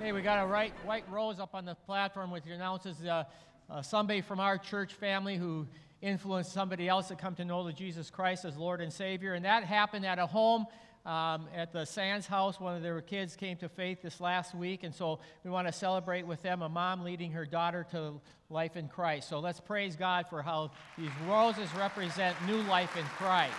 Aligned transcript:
Hey, 0.00 0.12
we 0.12 0.22
got 0.22 0.42
a 0.42 0.46
right, 0.46 0.72
white 0.86 1.04
rose 1.10 1.38
up 1.38 1.54
on 1.54 1.66
the 1.66 1.74
platform 1.74 2.30
which 2.30 2.46
announces 2.46 3.04
uh, 3.04 3.24
uh, 3.68 3.82
somebody 3.82 4.22
from 4.22 4.40
our 4.40 4.56
church 4.56 4.94
family 4.94 5.36
who 5.36 5.66
influenced 6.00 6.54
somebody 6.54 6.88
else 6.88 7.08
to 7.08 7.16
come 7.16 7.34
to 7.34 7.44
know 7.44 7.64
the 7.64 7.72
Jesus 7.74 8.08
Christ 8.08 8.46
as 8.46 8.56
Lord 8.56 8.80
and 8.80 8.90
Savior. 8.90 9.34
And 9.34 9.44
that 9.44 9.62
happened 9.62 10.06
at 10.06 10.18
a 10.18 10.26
home 10.26 10.66
um, 11.04 11.48
at 11.54 11.74
the 11.74 11.84
Sands 11.84 12.26
house. 12.26 12.58
One 12.58 12.74
of 12.74 12.82
their 12.82 13.02
kids 13.02 13.36
came 13.36 13.58
to 13.58 13.68
faith 13.68 14.00
this 14.00 14.22
last 14.22 14.54
week. 14.54 14.84
And 14.84 14.94
so 14.94 15.18
we 15.44 15.50
want 15.50 15.66
to 15.66 15.72
celebrate 15.72 16.26
with 16.26 16.40
them 16.40 16.62
a 16.62 16.68
mom 16.70 17.04
leading 17.04 17.32
her 17.32 17.44
daughter 17.44 17.86
to 17.90 18.22
life 18.48 18.78
in 18.78 18.88
Christ. 18.88 19.28
So 19.28 19.38
let's 19.38 19.60
praise 19.60 19.96
God 19.96 20.24
for 20.30 20.40
how 20.40 20.70
these 20.96 21.10
roses 21.28 21.68
represent 21.74 22.34
new 22.46 22.62
life 22.62 22.96
in 22.96 23.04
Christ. 23.04 23.52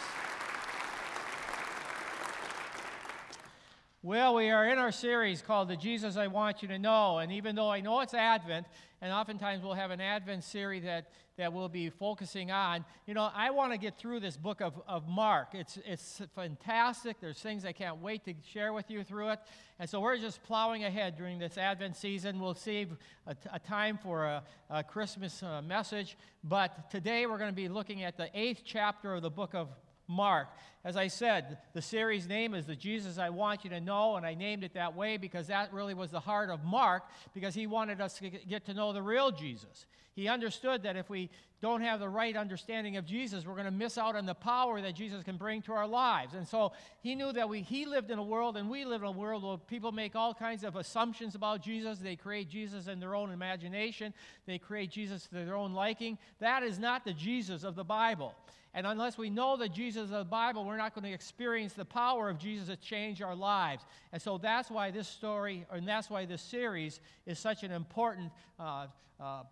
Well, 4.04 4.34
we 4.34 4.50
are 4.50 4.68
in 4.68 4.80
our 4.80 4.92
series 4.92 5.44
called 5.44 5.68
The 5.68 5.76
Jesus 5.76 6.18
I 6.18 6.26
Want 6.26 6.64
You 6.64 6.68
to 6.70 6.80
Know. 6.80 7.20
And 7.20 7.32
even 7.32 7.56
though 7.56 7.70
I 7.70 7.82
know 7.82 8.00
it's 8.00 8.16
Advent, 8.16 8.66
and 9.00 9.14
oftentimes 9.14 9.62
we'll 9.62 9.76
have 9.76 9.92
an 9.92 10.02
Advent 10.02 10.44
series 10.44 10.86
that, 10.86 11.12
that 11.38 11.54
we'll 11.54 11.70
be 11.70 11.92
focusing 11.92 12.50
on, 12.50 12.84
you 13.06 13.14
know, 13.14 13.30
I 13.32 13.52
want 13.52 13.74
to 13.74 13.78
get 13.78 14.00
through 14.00 14.22
this 14.22 14.36
book 14.38 14.60
of, 14.60 14.74
of 14.88 15.08
Mark. 15.08 15.50
It's, 15.54 15.78
it's 15.86 16.20
fantastic. 16.34 17.18
There's 17.22 17.38
things 17.38 17.64
I 17.64 17.74
can't 17.74 18.02
wait 18.02 18.26
to 18.26 18.34
share 18.52 18.74
with 18.74 18.90
you 18.90 19.04
through 19.04 19.30
it. 19.30 19.40
And 19.78 19.88
so 19.88 20.00
we're 20.00 20.18
just 20.18 20.42
plowing 20.42 20.84
ahead 20.84 21.16
during 21.16 21.38
this 21.38 21.60
Advent 21.60 21.96
season. 21.96 22.40
We'll 22.40 22.56
save 22.56 22.98
a, 23.28 23.36
a 23.54 23.60
time 23.60 24.00
for 24.02 24.26
a, 24.26 24.44
a 24.72 24.84
Christmas 24.84 25.44
uh, 25.44 25.62
message. 25.62 26.18
But 26.44 26.90
today 26.90 27.28
we're 27.28 27.38
going 27.38 27.52
to 27.52 27.56
be 27.56 27.70
looking 27.70 28.02
at 28.02 28.18
the 28.18 28.32
eighth 28.34 28.64
chapter 28.66 29.14
of 29.14 29.22
the 29.22 29.30
book 29.30 29.54
of 29.54 29.68
Mark. 30.08 30.48
As 30.84 30.98
I 30.98 31.08
said, 31.08 31.60
the 31.74 31.82
series 31.82 32.28
name 32.28 32.54
is 32.54 32.66
The 32.66 32.76
Jesus 32.76 33.18
I 33.18 33.30
Want 33.30 33.64
You 33.64 33.70
to 33.70 33.80
Know, 33.80 34.16
and 34.16 34.26
I 34.26 34.34
named 34.34 34.64
it 34.64 34.74
that 34.74 34.96
way 34.96 35.18
because 35.18 35.48
that 35.48 35.72
really 35.72 35.94
was 35.94 36.10
the 36.10 36.20
heart 36.20 36.50
of 36.50 36.64
Mark, 36.64 37.04
because 37.34 37.54
he 37.54 37.68
wanted 37.68 38.02
us 38.02 38.18
to 38.20 38.30
get 38.30 38.66
to 38.66 38.74
know 38.74 38.92
the 38.92 39.02
real 39.02 39.32
Jesus. 39.32 39.86
He 40.14 40.28
understood 40.28 40.84
that 40.84 40.98
if 40.98 41.10
we 41.10 41.30
don't 41.62 41.82
have 41.82 42.00
the 42.00 42.10
right 42.10 42.36
understanding 42.36 42.98
of 42.98 43.06
Jesus, 43.06 43.46
we're 43.46 43.54
going 43.54 43.66
to 43.66 43.72
miss 43.72 43.98
out 43.98 44.16
on 44.16 44.26
the 44.26 44.34
power 44.34 44.82
that 44.82 44.96
Jesus 44.96 45.24
can 45.24 45.38
bring 45.38 45.62
to 45.64 45.74
our 45.74 45.88
lives. 45.88 46.34
And 46.34 46.48
so 46.48 46.74
he 47.02 47.14
knew 47.14 47.32
that 47.32 47.48
we, 47.48 47.62
he 47.62 47.86
lived 47.86 48.10
in 48.10 48.18
a 48.18 48.24
world 48.24 48.58
and 48.58 48.70
we 48.70 48.84
live 48.84 49.04
in 49.04 49.08
a 49.08 49.12
world 49.12 49.44
where 49.44 49.58
people 49.58 49.92
make 49.92 50.16
all 50.16 50.34
kinds 50.34 50.64
of 50.64 50.76
assumptions 50.76 51.36
about 51.36 51.62
Jesus. 51.62 52.00
They 52.00 52.16
create 52.16 52.50
Jesus 52.50 52.88
in 52.88 53.00
their 53.00 53.16
own 53.16 53.32
imagination, 53.32 54.14
they 54.48 54.58
create 54.58 54.90
Jesus 54.90 55.28
to 55.28 55.36
their 55.36 55.56
own 55.56 55.74
liking. 55.74 56.18
That 56.40 56.64
is 56.64 56.80
not 56.80 57.06
the 57.06 57.14
Jesus 57.14 57.64
of 57.64 57.76
the 57.76 57.84
Bible. 57.84 58.34
And 58.74 58.88
unless 58.88 59.18
we 59.18 59.30
know 59.30 59.58
the 59.58 59.68
Jesus 59.68 60.04
of 60.04 60.10
the 60.10 60.24
Bible, 60.24 60.64
we're 60.64 60.78
not 60.78 60.96
going 60.96 61.04
to 61.04 61.12
experience 61.12 61.74
the 61.74 61.86
power 61.86 62.30
of 62.30 62.38
Jesus 62.38 62.68
to 62.68 62.78
change 62.78 63.22
our 63.22 63.36
lives. 63.36 63.84
And 64.14 64.22
so 64.22 64.38
that's 64.38 64.72
why 64.72 64.92
this 64.92 65.08
story, 65.08 65.66
and 65.72 65.88
that's 65.88 66.10
why 66.10 66.26
this 66.26 66.42
series 66.42 67.02
is 67.26 67.38
such 67.38 67.64
an 67.64 67.72
important 67.72 68.32
uh, 68.58 68.88
uh, 69.20 69.44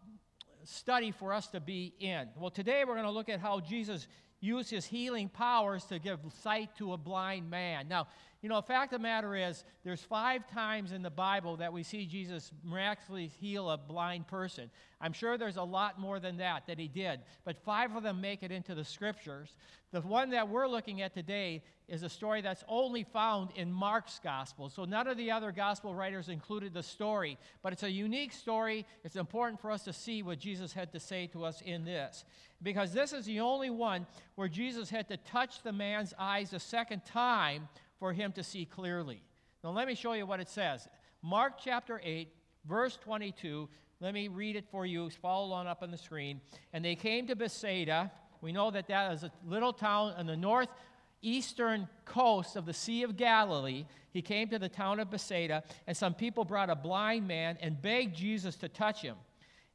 study 0.64 1.12
for 1.12 1.34
us 1.34 1.48
to 1.48 1.60
be 1.60 1.94
in. 2.00 2.30
Well, 2.38 2.50
today 2.50 2.84
we're 2.86 2.96
going 2.96 3.06
to 3.06 3.12
look 3.12 3.30
at 3.30 3.42
how 3.42 3.60
Jesus 3.60 4.08
used 4.40 4.70
his 4.70 4.86
healing 4.86 5.28
powers 5.28 5.84
to 5.86 6.00
give 6.00 6.20
sight 6.42 6.70
to 6.78 6.94
a 6.94 6.98
blind 6.98 7.50
man. 7.50 7.88
Now, 7.90 8.08
you 8.42 8.48
know, 8.48 8.56
the 8.56 8.68
fact 8.68 8.94
of 8.94 9.02
the 9.02 9.04
matter 9.04 9.36
is, 9.36 9.66
there's 9.84 10.02
five 10.02 10.50
times 10.50 10.94
in 10.94 11.02
the 11.02 11.10
Bible 11.10 11.58
that 11.58 11.74
we 11.74 11.84
see 11.84 12.06
Jesus 12.06 12.52
miraculously 12.64 13.28
heal 13.28 13.70
a 13.70 13.78
blind 13.78 14.28
person. 14.28 14.70
I'm 15.02 15.12
sure 15.12 15.38
there's 15.38 15.58
a 15.58 15.64
lot 15.64 16.00
more 16.00 16.22
than 16.22 16.38
that 16.38 16.66
that 16.68 16.80
he 16.80 16.88
did, 16.88 17.20
but 17.44 17.58
five 17.58 17.94
of 17.96 18.04
them 18.04 18.22
make 18.22 18.42
it 18.42 18.52
into 18.52 18.76
the 18.76 18.86
scriptures. 18.86 19.54
The 19.92 20.00
one 20.02 20.30
that 20.30 20.48
we're 20.48 20.68
looking 20.68 21.02
at 21.02 21.14
today 21.14 21.64
is 21.90 22.04
a 22.04 22.10
story 22.10 22.42
that's 22.42 22.64
only 22.70 23.04
found 23.04 23.50
in 23.56 23.74
Mark's 23.74 24.22
gospel. 24.24 24.70
So 24.70 24.86
none 24.86 25.08
of 25.08 25.18
the 25.18 25.32
other 25.32 25.52
gospel 25.52 25.94
writers 25.94 26.30
included 26.30 26.74
the 26.74 26.84
story, 26.84 27.38
but 27.62 27.74
it's 27.74 27.84
a 27.84 27.92
unique 27.92 28.32
story. 28.32 28.86
It's 29.04 29.16
important 29.18 29.60
for 29.60 29.70
us 29.70 29.84
to 29.84 29.94
see 29.94 30.24
what 30.24 30.40
Jesus 30.40 30.72
had 30.72 30.94
to 30.94 31.00
say 31.00 31.28
to 31.28 31.44
us 31.44 31.62
in 31.62 31.84
this. 31.84 32.24
Because 32.62 32.94
this 32.94 33.12
is 33.12 33.26
the 33.26 33.42
only 33.42 33.70
one 33.70 34.06
where 34.36 34.48
Jesus 34.48 34.90
had 34.90 35.10
to 35.10 35.18
touch 35.18 35.62
the 35.62 35.74
man's 35.74 36.14
eyes 36.18 36.54
a 36.54 36.60
second 36.60 37.06
time 37.06 37.68
for 38.00 38.14
him 38.14 38.32
to 38.34 38.44
see 38.44 38.66
clearly. 38.66 39.22
Now, 39.64 39.72
let 39.72 39.88
me 39.88 39.96
show 39.96 40.14
you 40.14 40.26
what 40.26 40.40
it 40.40 40.50
says. 40.50 40.88
Mark 41.22 41.54
chapter 41.62 42.02
8, 42.04 42.30
verse 42.68 42.98
22. 43.04 43.68
Let 44.00 44.14
me 44.14 44.30
read 44.30 44.56
it 44.56 44.66
for 44.72 44.86
you. 44.86 45.10
Follow 45.10 45.46
along 45.46 45.68
up 45.68 45.84
on 45.84 45.92
the 45.92 45.98
screen. 45.98 46.40
And 46.72 46.84
they 46.84 46.96
came 46.96 47.28
to 47.28 47.36
Bethsaida. 47.36 48.12
We 48.42 48.54
know 48.54 48.72
that 48.72 48.88
that 48.88 49.12
is 49.12 49.24
a 49.24 49.32
little 49.46 49.74
town 49.74 50.14
on 50.18 50.26
the 50.26 50.38
northeastern 50.38 51.90
coast 52.06 52.56
of 52.56 52.66
the 52.66 52.74
Sea 52.74 53.04
of 53.04 53.18
Galilee. 53.18 53.86
He 54.12 54.22
came 54.22 54.48
to 54.50 54.60
the 54.60 54.70
town 54.70 55.02
of 55.02 55.12
Bethsaida, 55.12 55.64
and 55.86 55.96
some 55.96 56.14
people 56.14 56.46
brought 56.46 56.70
a 56.70 56.76
blind 56.76 57.28
man 57.28 57.58
and 57.62 57.82
begged 57.82 58.16
Jesus 58.16 58.56
to 58.58 58.70
touch 58.70 59.02
him. 59.02 59.18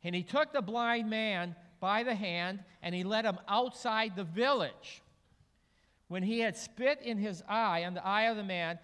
And 0.02 0.14
he 0.14 0.22
took 0.22 0.52
the 0.52 0.62
blind 0.62 1.08
man 1.08 1.54
by 1.80 2.02
the 2.02 2.14
hand 2.14 2.60
and 2.82 2.94
he 2.94 3.04
led 3.04 3.26
him 3.26 3.38
outside 3.48 4.16
the 4.16 4.24
village. 4.24 5.02
When 6.08 6.22
he 6.22 6.40
had 6.40 6.56
spit 6.56 7.00
in 7.02 7.18
his 7.18 7.42
eye, 7.48 7.84
on 7.84 7.94
the 7.94 8.04
eye 8.04 8.24
of 8.24 8.36
the 8.36 8.44
man, 8.44 8.78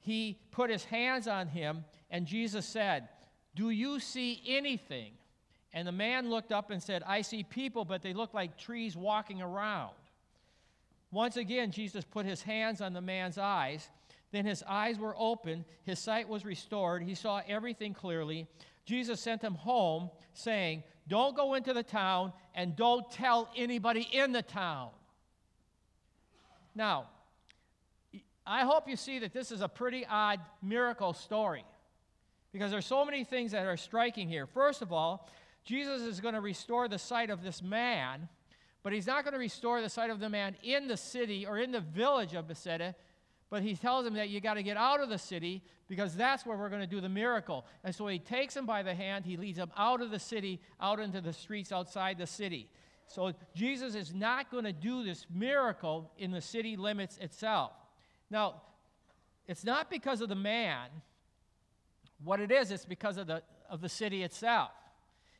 he 0.00 0.38
put 0.50 0.70
his 0.70 0.84
hands 0.84 1.26
on 1.26 1.48
him, 1.48 1.84
and 2.10 2.26
Jesus 2.26 2.66
said, 2.66 3.08
Do 3.54 3.70
you 3.70 4.00
see 4.00 4.42
anything? 4.46 5.12
And 5.72 5.88
the 5.88 5.92
man 5.92 6.28
looked 6.28 6.52
up 6.52 6.70
and 6.70 6.82
said, 6.82 7.02
I 7.06 7.22
see 7.22 7.42
people, 7.42 7.84
but 7.84 8.02
they 8.02 8.12
look 8.12 8.34
like 8.34 8.58
trees 8.58 8.96
walking 8.96 9.40
around. 9.40 9.94
Once 11.10 11.36
again, 11.36 11.70
Jesus 11.70 12.04
put 12.04 12.26
his 12.26 12.42
hands 12.42 12.80
on 12.80 12.92
the 12.92 13.00
man's 13.00 13.38
eyes. 13.38 13.88
Then 14.32 14.46
his 14.46 14.62
eyes 14.66 14.98
were 14.98 15.14
opened, 15.18 15.64
his 15.84 15.98
sight 15.98 16.28
was 16.28 16.44
restored, 16.44 17.02
he 17.02 17.14
saw 17.14 17.42
everything 17.46 17.92
clearly. 17.92 18.46
Jesus 18.86 19.20
sent 19.20 19.42
him 19.42 19.54
home, 19.54 20.10
saying, 20.32 20.82
Don't 21.06 21.36
go 21.36 21.54
into 21.54 21.74
the 21.74 21.82
town 21.82 22.32
and 22.54 22.74
don't 22.74 23.10
tell 23.10 23.50
anybody 23.54 24.08
in 24.10 24.32
the 24.32 24.42
town. 24.42 24.90
Now, 26.74 27.06
I 28.46 28.62
hope 28.64 28.88
you 28.88 28.96
see 28.96 29.20
that 29.20 29.32
this 29.32 29.52
is 29.52 29.60
a 29.60 29.68
pretty 29.68 30.04
odd 30.06 30.40
miracle 30.62 31.12
story 31.12 31.64
because 32.52 32.70
there's 32.70 32.86
so 32.86 33.04
many 33.04 33.24
things 33.24 33.52
that 33.52 33.66
are 33.66 33.76
striking 33.76 34.28
here. 34.28 34.46
First 34.46 34.82
of 34.82 34.92
all, 34.92 35.28
Jesus 35.64 36.02
is 36.02 36.20
going 36.20 36.34
to 36.34 36.40
restore 36.40 36.88
the 36.88 36.98
sight 36.98 37.30
of 37.30 37.42
this 37.42 37.62
man, 37.62 38.28
but 38.82 38.92
he's 38.92 39.06
not 39.06 39.24
going 39.24 39.32
to 39.32 39.38
restore 39.38 39.80
the 39.80 39.88
sight 39.88 40.10
of 40.10 40.18
the 40.18 40.28
man 40.28 40.56
in 40.62 40.88
the 40.88 40.96
city 40.96 41.46
or 41.46 41.58
in 41.58 41.70
the 41.70 41.80
village 41.80 42.34
of 42.34 42.48
Bethsaida, 42.48 42.94
but 43.48 43.62
he 43.62 43.76
tells 43.76 44.04
him 44.06 44.14
that 44.14 44.28
you 44.28 44.40
got 44.40 44.54
to 44.54 44.62
get 44.62 44.76
out 44.76 45.00
of 45.00 45.08
the 45.08 45.18
city 45.18 45.62
because 45.88 46.16
that's 46.16 46.44
where 46.44 46.56
we're 46.56 46.68
going 46.68 46.80
to 46.80 46.86
do 46.86 47.00
the 47.00 47.08
miracle. 47.08 47.64
And 47.84 47.94
so 47.94 48.06
he 48.08 48.18
takes 48.18 48.56
him 48.56 48.66
by 48.66 48.82
the 48.82 48.94
hand, 48.94 49.24
he 49.24 49.36
leads 49.36 49.58
him 49.58 49.70
out 49.76 50.00
of 50.00 50.10
the 50.10 50.18
city, 50.18 50.60
out 50.80 50.98
into 50.98 51.20
the 51.20 51.32
streets 51.32 51.70
outside 51.70 52.18
the 52.18 52.26
city. 52.26 52.68
So 53.06 53.32
Jesus 53.54 53.94
is 53.94 54.14
not 54.14 54.50
going 54.50 54.64
to 54.64 54.72
do 54.72 55.04
this 55.04 55.26
miracle 55.32 56.10
in 56.18 56.30
the 56.30 56.40
city 56.40 56.76
limits 56.76 57.18
itself. 57.18 57.72
Now, 58.30 58.62
it's 59.46 59.64
not 59.64 59.90
because 59.90 60.20
of 60.20 60.28
the 60.28 60.34
man. 60.34 60.88
What 62.24 62.40
it 62.40 62.50
is, 62.50 62.70
it's 62.70 62.84
because 62.84 63.18
of 63.18 63.26
the, 63.26 63.42
of 63.68 63.80
the 63.80 63.88
city 63.88 64.22
itself. 64.22 64.70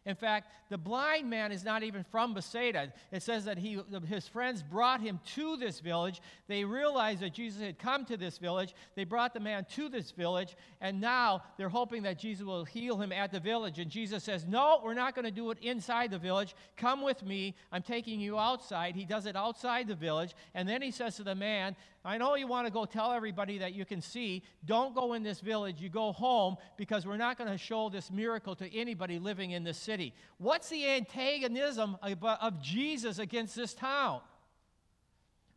In 0.05 0.17
fact, 0.17 0.51
the 0.69 0.79
blind 0.79 1.31
man 1.31 1.53
is 1.53 1.65
not 1.65 1.85
even 1.85 2.03
from 2.03 2.35
Bethsaida. 2.35 2.93
It 3.13 3.23
says 3.23 3.45
that 3.45 3.57
he, 3.57 3.79
his 4.09 4.27
friends 4.27 4.61
brought 4.61 5.01
him 5.01 5.21
to 5.35 5.57
this 5.57 5.79
village. 5.79 6.21
They 6.49 6.65
realized 6.65 7.21
that 7.21 7.35
Jesus 7.35 7.63
had 7.63 7.79
come 7.79 8.05
to 8.07 8.17
this 8.17 8.39
village. 8.39 8.75
They 8.97 9.05
brought 9.05 9.33
the 9.33 9.39
man 9.39 9.65
to 9.77 9.89
this 9.89 10.11
village, 10.11 10.57
and 10.81 11.01
now 11.01 11.45
they're 11.57 11.69
hoping 11.69 12.03
that 12.03 12.19
Jesus 12.19 12.45
will 12.45 12.65
heal 12.65 13.01
him 13.01 13.13
at 13.13 13.31
the 13.31 13.39
village. 13.39 13.79
And 13.79 13.91
Jesus 13.91 14.25
says, 14.25 14.45
No, 14.45 14.81
we're 14.83 14.95
not 14.95 15.15
going 15.15 15.25
to 15.25 15.31
do 15.31 15.51
it 15.53 15.59
inside 15.63 16.11
the 16.11 16.19
village. 16.19 16.57
Come 16.77 17.03
with 17.03 17.23
me. 17.23 17.55
I'm 17.71 17.83
taking 17.83 18.19
you 18.19 18.39
outside. 18.39 18.97
He 18.97 19.05
does 19.05 19.27
it 19.27 19.37
outside 19.37 19.87
the 19.87 19.95
village. 19.95 20.35
And 20.55 20.69
then 20.69 20.83
he 20.83 20.91
says 20.91 21.17
to 21.17 21.23
the 21.23 21.37
man, 21.37 21.77
I 22.05 22.19
know 22.19 22.35
you 22.35 22.49
want 22.49 22.67
to 22.67 22.73
go 22.73 22.85
tell 22.85 23.13
everybody 23.13 23.59
that 23.59 23.75
you 23.75 23.85
can 23.85 24.01
see. 24.01 24.43
Don't 24.65 24.95
go 24.95 25.13
in 25.13 25.23
this 25.23 25.41
village. 25.41 25.81
You 25.81 25.89
go 25.89 26.11
home 26.11 26.57
because 26.77 27.07
we're 27.07 27.17
not 27.17 27.39
going 27.39 27.51
to 27.51 27.59
show 27.59 27.89
this 27.91 28.11
miracle 28.11 28.57
to 28.57 28.77
anybody 28.77 29.21
living 29.21 29.53
in 29.53 29.63
this 29.63 29.79
city. 29.79 30.13
What's 30.39 30.69
the 30.69 30.85
antagonism 30.85 31.97
of 32.03 32.61
Jesus 32.61 33.19
against 33.19 33.55
this 33.55 33.73
town? 33.73 34.21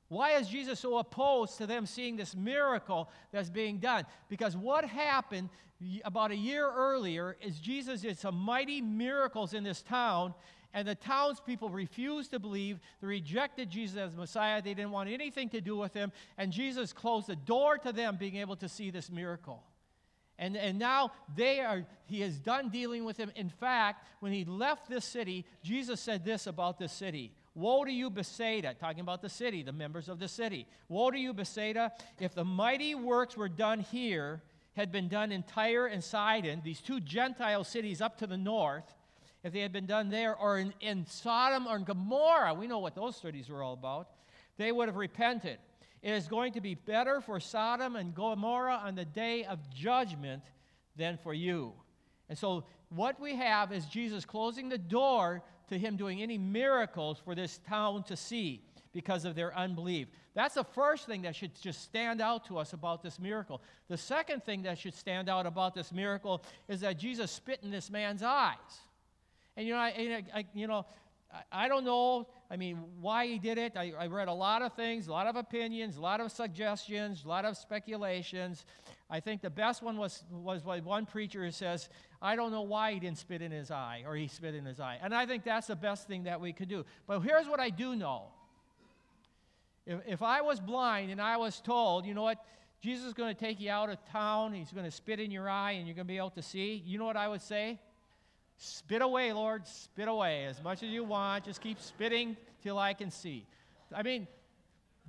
Why 0.08 0.34
is 0.34 0.48
Jesus 0.48 0.80
so 0.80 1.00
opposed 1.00 1.58
to 1.58 1.66
them 1.66 1.88
seeing 1.88 2.16
this 2.16 2.36
miracle 2.36 3.10
that's 3.32 3.50
being 3.50 3.80
done? 3.80 4.06
Because 4.30 4.56
what 4.56 4.86
happened 4.86 5.50
about 6.04 6.30
a 6.30 6.36
year 6.36 6.72
earlier 6.72 7.36
is 7.42 7.60
Jesus 7.60 8.02
did 8.02 8.20
some 8.20 8.36
mighty 8.36 8.82
miracles 8.82 9.56
in 9.56 9.64
this 9.64 9.82
town, 9.82 10.36
and 10.76 10.86
the 10.86 10.94
townspeople 10.94 11.70
refused 11.70 12.32
to 12.32 12.40
believe. 12.40 12.80
They 13.02 13.08
rejected 13.08 13.70
Jesus 13.70 13.98
as 13.98 14.16
Messiah. 14.16 14.62
They 14.62 14.74
didn't 14.74 14.92
want 14.92 15.10
anything 15.10 15.48
to 15.50 15.62
do 15.62 15.78
with 15.78 15.94
him. 15.94 16.12
And 16.38 16.52
Jesus 16.52 16.92
closed 16.92 17.28
the 17.28 17.38
door 17.38 17.78
to 17.78 17.94
them 17.94 18.18
being 18.18 18.36
able 18.36 18.58
to 18.58 18.68
see 18.68 18.92
this 18.92 19.10
miracle. 19.10 19.64
And, 20.38 20.58
and 20.58 20.78
now 20.78 21.14
they 21.34 21.62
are, 21.62 21.86
he 22.08 22.22
is 22.22 22.38
done 22.40 22.70
dealing 22.70 23.06
with 23.06 23.16
him. 23.16 23.32
In 23.38 23.50
fact, 23.50 24.06
when 24.20 24.34
he 24.34 24.44
left 24.44 24.90
this 24.90 25.06
city, 25.06 25.46
Jesus 25.64 26.02
said 26.02 26.26
this 26.26 26.46
about 26.46 26.78
this 26.78 26.92
city 26.92 27.32
Woe 27.56 27.86
to 27.86 27.92
you, 27.92 28.10
Bethsaida, 28.10 28.76
talking 28.78 29.00
about 29.00 29.22
the 29.22 29.30
city, 29.30 29.64
the 29.64 29.72
members 29.72 30.10
of 30.10 30.20
the 30.20 30.28
city. 30.28 30.68
Woe 30.90 31.10
to 31.10 31.18
you, 31.18 31.34
Bethsaida, 31.34 31.94
if 32.20 32.36
the 32.36 32.44
mighty 32.44 32.96
works 32.96 33.38
were 33.38 33.48
done 33.48 33.80
here 33.80 34.42
had 34.74 34.92
been 34.92 35.08
done 35.08 35.32
in 35.32 35.42
Tyre 35.42 35.88
and 35.88 36.04
Sidon, 36.04 36.62
these 36.66 36.82
two 36.82 37.00
Gentile 37.00 37.64
cities 37.64 38.02
up 38.02 38.18
to 38.18 38.28
the 38.28 38.36
north, 38.36 38.94
if 39.46 39.54
they 39.54 39.60
had 39.60 39.72
been 39.72 39.86
done 39.86 40.10
there, 40.10 40.36
or 40.36 40.58
in, 40.58 40.74
in 40.82 41.06
Sodom 41.06 41.68
or 41.68 41.76
in 41.76 41.84
Gomorrah, 41.84 42.56
we 42.56 42.66
know 42.66 42.80
what 42.80 42.96
those 42.96 43.16
cities 43.16 43.48
were 43.48 43.62
all 43.62 43.74
about, 43.74 44.10
they 44.58 44.72
would 44.72 44.88
have 44.88 44.96
repented. 44.96 45.60
It 46.02 46.14
is 46.14 46.28
going 46.28 46.54
to 46.54 46.62
be 46.62 46.74
better 46.74 47.22
for 47.22 47.40
Sodom 47.40 47.96
and 47.96 48.16
Gomorrah 48.16 48.82
on 48.84 48.96
the 48.96 49.06
day 49.06 49.46
of 49.46 49.60
judgment 49.70 50.42
than 50.96 51.20
for 51.22 51.32
you. 51.32 51.74
And 52.28 52.36
so, 52.36 52.64
what 52.90 53.20
we 53.20 53.36
have 53.36 53.72
is 53.72 53.86
Jesus 53.86 54.26
closing 54.26 54.68
the 54.68 54.80
door 54.80 55.44
to 55.70 55.78
him 55.78 55.96
doing 55.96 56.24
any 56.24 56.40
miracles 56.40 57.20
for 57.24 57.36
this 57.36 57.60
town 57.68 58.02
to 58.06 58.18
see 58.18 58.64
because 58.94 59.26
of 59.26 59.36
their 59.36 59.56
unbelief. 59.56 60.08
That's 60.34 60.56
the 60.56 60.64
first 60.64 61.06
thing 61.06 61.22
that 61.22 61.36
should 61.36 61.52
just 61.62 61.84
stand 61.84 62.20
out 62.20 62.46
to 62.48 62.58
us 62.58 62.74
about 62.74 63.04
this 63.04 63.20
miracle. 63.20 63.62
The 63.90 63.98
second 63.98 64.44
thing 64.44 64.64
that 64.64 64.80
should 64.80 64.96
stand 64.96 65.30
out 65.30 65.46
about 65.46 65.76
this 65.76 65.92
miracle 65.92 66.42
is 66.68 66.80
that 66.80 66.98
Jesus 66.98 67.30
spit 67.30 67.60
in 67.62 67.70
this 67.70 67.92
man's 67.92 68.24
eyes. 68.24 68.85
And 69.58 69.68
you 69.68 69.74
know, 69.74 69.80
I, 69.80 70.24
I 70.34 70.46
you 70.54 70.68
know, 70.68 70.86
I, 71.34 71.66
I 71.66 71.68
don't 71.68 71.86
know. 71.86 72.28
I 72.50 72.58
mean, 72.58 72.78
why 73.02 73.28
he 73.28 73.40
did 73.40 73.58
it. 73.58 73.74
I, 73.76 73.94
I 73.98 74.08
read 74.08 74.28
a 74.28 74.34
lot 74.34 74.62
of 74.62 74.74
things, 74.74 75.08
a 75.08 75.12
lot 75.12 75.28
of 75.28 75.36
opinions, 75.36 75.98
a 75.98 76.02
lot 76.02 76.22
of 76.22 76.32
suggestions, 76.32 77.24
a 77.26 77.28
lot 77.28 77.46
of 77.46 77.58
speculations. 77.58 78.66
I 79.10 79.20
think 79.20 79.42
the 79.42 79.50
best 79.50 79.82
one 79.82 79.98
was 79.98 80.24
was 80.32 80.64
what 80.64 80.84
one 80.84 81.06
preacher 81.06 81.50
says, 81.52 81.90
"I 82.22 82.36
don't 82.36 82.52
know 82.52 82.64
why 82.64 82.94
he 82.94 83.00
didn't 83.00 83.18
spit 83.18 83.42
in 83.42 83.52
his 83.52 83.72
eye, 83.72 84.04
or 84.06 84.16
he 84.16 84.28
spit 84.28 84.56
in 84.56 84.66
his 84.66 84.80
eye." 84.80 85.00
And 85.02 85.14
I 85.14 85.26
think 85.26 85.44
that's 85.44 85.68
the 85.68 85.76
best 85.76 86.08
thing 86.08 86.24
that 86.24 86.42
we 86.42 86.54
could 86.54 86.70
do. 86.70 86.86
But 87.08 87.20
here's 87.22 87.48
what 87.48 87.60
I 87.60 87.70
do 87.70 87.96
know. 87.96 88.24
If, 89.86 90.00
if 90.08 90.22
I 90.22 90.42
was 90.42 90.60
blind 90.60 91.12
and 91.12 91.22
I 91.22 91.38
was 91.38 91.62
told, 91.62 92.06
you 92.06 92.14
know 92.16 92.24
what, 92.24 92.44
Jesus 92.82 93.06
is 93.06 93.14
going 93.14 93.34
to 93.34 93.40
take 93.40 93.60
you 93.60 93.70
out 93.70 93.90
of 93.90 93.98
town, 94.12 94.54
he's 94.54 94.72
going 94.72 94.86
to 94.86 94.92
spit 94.92 95.20
in 95.20 95.32
your 95.32 95.50
eye, 95.50 95.74
and 95.74 95.88
you're 95.88 95.96
going 95.96 96.08
to 96.08 96.12
be 96.12 96.18
able 96.18 96.32
to 96.32 96.42
see, 96.42 96.82
you 96.86 96.98
know 96.98 97.06
what 97.06 97.18
I 97.18 97.28
would 97.28 97.42
say? 97.42 97.80
Spit 98.58 99.02
away, 99.02 99.34
Lord, 99.34 99.68
spit 99.68 100.08
away 100.08 100.46
as 100.46 100.62
much 100.64 100.82
as 100.82 100.90
you 100.90 101.04
want. 101.04 101.46
Just 101.46 101.62
keep 101.62 101.80
spitting 101.80 102.38
till 102.64 102.78
I 102.78 102.94
can 102.94 103.12
see. 103.12 103.46
I 103.94 104.02
mean, 104.02 104.28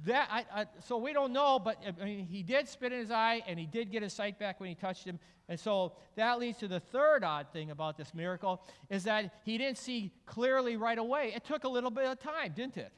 that 0.04 0.28
I, 0.30 0.44
I, 0.52 0.66
so 0.86 0.98
we 0.98 1.12
don't 1.12 1.32
know, 1.32 1.58
but 1.58 1.82
I 2.00 2.04
mean, 2.04 2.26
he 2.26 2.42
did 2.42 2.68
spit 2.68 2.92
in 2.92 2.98
his 2.98 3.10
eye, 3.10 3.42
and 3.46 3.58
he 3.58 3.66
did 3.66 3.90
get 3.90 4.02
his 4.02 4.12
sight 4.12 4.38
back 4.38 4.60
when 4.60 4.68
he 4.68 4.74
touched 4.74 5.04
him. 5.04 5.18
And 5.48 5.58
so 5.58 5.92
that 6.16 6.38
leads 6.38 6.58
to 6.58 6.68
the 6.68 6.80
third 6.80 7.22
odd 7.22 7.46
thing 7.52 7.70
about 7.70 7.96
this 7.96 8.12
miracle 8.12 8.62
is 8.90 9.04
that 9.04 9.32
he 9.44 9.56
didn't 9.58 9.78
see 9.78 10.12
clearly 10.26 10.76
right 10.76 10.98
away. 10.98 11.32
It 11.34 11.44
took 11.44 11.64
a 11.64 11.68
little 11.68 11.90
bit 11.90 12.04
of 12.06 12.18
time, 12.18 12.52
didn't 12.54 12.76
it? 12.76 12.92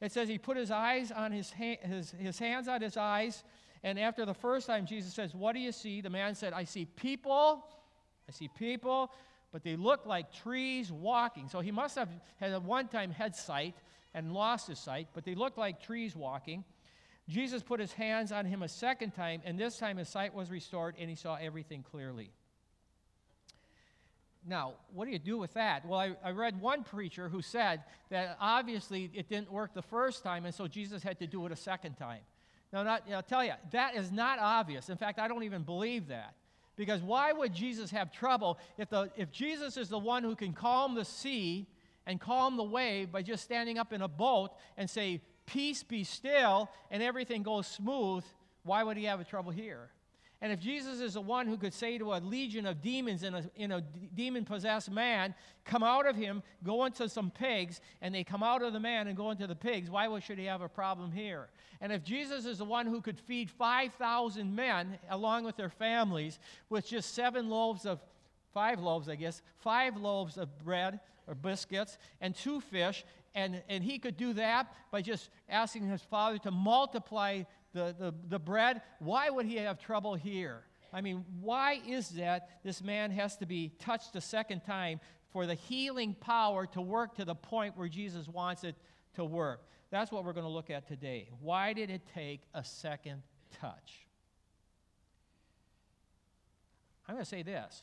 It 0.00 0.10
says 0.10 0.28
he 0.28 0.38
put 0.38 0.56
his 0.56 0.70
eyes 0.70 1.12
on 1.12 1.30
his, 1.30 1.52
ha- 1.52 1.78
his, 1.82 2.10
his 2.12 2.38
hands 2.38 2.66
on 2.66 2.80
his 2.80 2.96
eyes. 2.96 3.44
And 3.84 3.98
after 3.98 4.24
the 4.24 4.34
first 4.34 4.66
time, 4.66 4.86
Jesus 4.86 5.12
says, 5.12 5.34
What 5.34 5.52
do 5.52 5.60
you 5.60 5.70
see? 5.70 6.00
The 6.00 6.10
man 6.10 6.34
said, 6.34 6.52
I 6.54 6.64
see 6.64 6.86
people. 6.86 7.66
I 8.28 8.32
see 8.32 8.48
people, 8.48 9.12
but 9.52 9.62
they 9.62 9.76
look 9.76 10.06
like 10.06 10.32
trees 10.32 10.90
walking. 10.90 11.48
So 11.48 11.60
he 11.60 11.70
must 11.70 11.94
have 11.96 12.08
had 12.40 12.52
at 12.52 12.62
one 12.62 12.88
time 12.88 13.10
had 13.10 13.36
sight 13.36 13.74
and 14.14 14.32
lost 14.32 14.66
his 14.66 14.78
sight, 14.78 15.08
but 15.14 15.24
they 15.24 15.34
look 15.34 15.56
like 15.56 15.82
trees 15.82 16.16
walking. 16.16 16.64
Jesus 17.28 17.62
put 17.62 17.78
his 17.78 17.92
hands 17.92 18.32
on 18.32 18.46
him 18.46 18.62
a 18.62 18.68
second 18.68 19.12
time, 19.12 19.42
and 19.44 19.58
this 19.58 19.78
time 19.78 19.98
his 19.98 20.08
sight 20.08 20.34
was 20.34 20.50
restored 20.50 20.96
and 20.98 21.08
he 21.08 21.14
saw 21.14 21.36
everything 21.36 21.82
clearly. 21.82 22.30
Now, 24.44 24.74
what 24.92 25.04
do 25.04 25.12
you 25.12 25.20
do 25.20 25.38
with 25.38 25.54
that? 25.54 25.86
Well, 25.86 26.00
I, 26.00 26.16
I, 26.24 26.32
read 26.32 26.60
one 26.60 26.82
preacher 26.82 27.28
who 27.28 27.42
said 27.42 27.84
that 28.10 28.36
obviously 28.40 29.08
it 29.14 29.28
didn't 29.28 29.52
work 29.52 29.72
the 29.72 29.82
first 29.82 30.24
time, 30.24 30.46
and 30.46 30.54
so 30.54 30.66
Jesus 30.66 31.00
had 31.00 31.20
to 31.20 31.28
do 31.28 31.46
it 31.46 31.52
a 31.52 31.56
second 31.56 31.94
time. 31.94 32.22
Now, 32.72 32.82
not, 32.82 33.04
I'll 33.12 33.22
tell 33.22 33.44
you, 33.44 33.52
that 33.70 33.94
is 33.94 34.10
not 34.10 34.40
obvious. 34.40 34.88
In 34.88 34.96
fact, 34.96 35.20
I 35.20 35.28
don't 35.28 35.44
even 35.44 35.62
believe 35.62 36.08
that. 36.08 36.34
Because 36.76 37.02
why 37.02 37.32
would 37.32 37.52
Jesus 37.52 37.90
have 37.90 38.10
trouble 38.10 38.58
if, 38.78 38.88
the, 38.88 39.10
if 39.16 39.30
Jesus 39.30 39.76
is 39.76 39.88
the 39.88 39.98
one 39.98 40.22
who 40.22 40.34
can 40.34 40.52
calm 40.52 40.94
the 40.94 41.04
sea 41.04 41.66
and 42.06 42.20
calm 42.20 42.56
the 42.56 42.64
wave 42.64 43.12
by 43.12 43.22
just 43.22 43.44
standing 43.44 43.78
up 43.78 43.92
in 43.92 44.02
a 44.02 44.08
boat 44.08 44.50
and 44.76 44.88
say, 44.88 45.20
Peace 45.44 45.82
be 45.82 46.04
still, 46.04 46.70
and 46.90 47.02
everything 47.02 47.42
goes 47.42 47.66
smooth? 47.66 48.24
Why 48.62 48.82
would 48.82 48.96
he 48.96 49.04
have 49.04 49.20
a 49.20 49.24
trouble 49.24 49.50
here? 49.50 49.90
And 50.42 50.50
if 50.50 50.58
Jesus 50.58 50.98
is 50.98 51.14
the 51.14 51.20
one 51.20 51.46
who 51.46 51.56
could 51.56 51.72
say 51.72 51.98
to 51.98 52.14
a 52.14 52.18
legion 52.18 52.66
of 52.66 52.82
demons 52.82 53.22
in 53.22 53.32
a, 53.32 53.44
in 53.54 53.82
demon 54.12 54.44
possessed 54.44 54.90
man, 54.90 55.36
come 55.64 55.84
out 55.84 56.04
of 56.04 56.16
him, 56.16 56.42
go 56.64 56.84
into 56.84 57.08
some 57.08 57.30
pigs, 57.30 57.80
and 58.00 58.12
they 58.12 58.24
come 58.24 58.42
out 58.42 58.60
of 58.60 58.72
the 58.72 58.80
man 58.80 59.06
and 59.06 59.16
go 59.16 59.30
into 59.30 59.46
the 59.46 59.54
pigs, 59.54 59.88
why 59.88 60.18
should 60.18 60.38
he 60.38 60.46
have 60.46 60.60
a 60.60 60.68
problem 60.68 61.12
here? 61.12 61.48
And 61.80 61.92
if 61.92 62.02
Jesus 62.02 62.44
is 62.44 62.58
the 62.58 62.64
one 62.64 62.86
who 62.88 63.00
could 63.00 63.20
feed 63.20 63.50
5,000 63.50 64.52
men 64.52 64.98
along 65.08 65.44
with 65.44 65.56
their 65.56 65.70
families 65.70 66.40
with 66.68 66.88
just 66.88 67.14
seven 67.14 67.48
loaves 67.48 67.86
of, 67.86 68.00
five 68.52 68.80
loaves, 68.80 69.08
I 69.08 69.14
guess, 69.14 69.42
five 69.58 69.96
loaves 69.96 70.36
of 70.36 70.58
bread 70.58 70.98
or 71.28 71.36
biscuits 71.36 71.98
and 72.20 72.34
two 72.34 72.60
fish, 72.60 73.04
and, 73.36 73.62
and 73.68 73.84
he 73.84 74.00
could 74.00 74.16
do 74.16 74.32
that 74.32 74.74
by 74.90 75.02
just 75.02 75.30
asking 75.48 75.88
his 75.88 76.02
father 76.02 76.38
to 76.38 76.50
multiply 76.50 77.42
the, 77.72 77.94
the, 77.98 78.14
the 78.28 78.38
bread, 78.38 78.82
why 78.98 79.30
would 79.30 79.46
he 79.46 79.56
have 79.56 79.78
trouble 79.78 80.14
here? 80.14 80.62
I 80.92 81.00
mean, 81.00 81.24
why 81.40 81.80
is 81.86 82.10
that 82.10 82.62
this 82.64 82.82
man 82.82 83.10
has 83.12 83.36
to 83.38 83.46
be 83.46 83.72
touched 83.78 84.14
a 84.14 84.20
second 84.20 84.60
time 84.60 85.00
for 85.30 85.46
the 85.46 85.54
healing 85.54 86.14
power 86.14 86.66
to 86.66 86.80
work 86.80 87.14
to 87.16 87.24
the 87.24 87.34
point 87.34 87.76
where 87.76 87.88
Jesus 87.88 88.28
wants 88.28 88.62
it 88.64 88.76
to 89.14 89.24
work? 89.24 89.66
That's 89.90 90.12
what 90.12 90.24
we're 90.24 90.34
going 90.34 90.46
to 90.46 90.52
look 90.52 90.70
at 90.70 90.86
today. 90.86 91.28
Why 91.40 91.72
did 91.72 91.90
it 91.90 92.02
take 92.14 92.42
a 92.54 92.62
second 92.62 93.22
touch? 93.60 94.06
I'm 97.08 97.14
going 97.14 97.24
to 97.24 97.28
say 97.28 97.42
this 97.42 97.82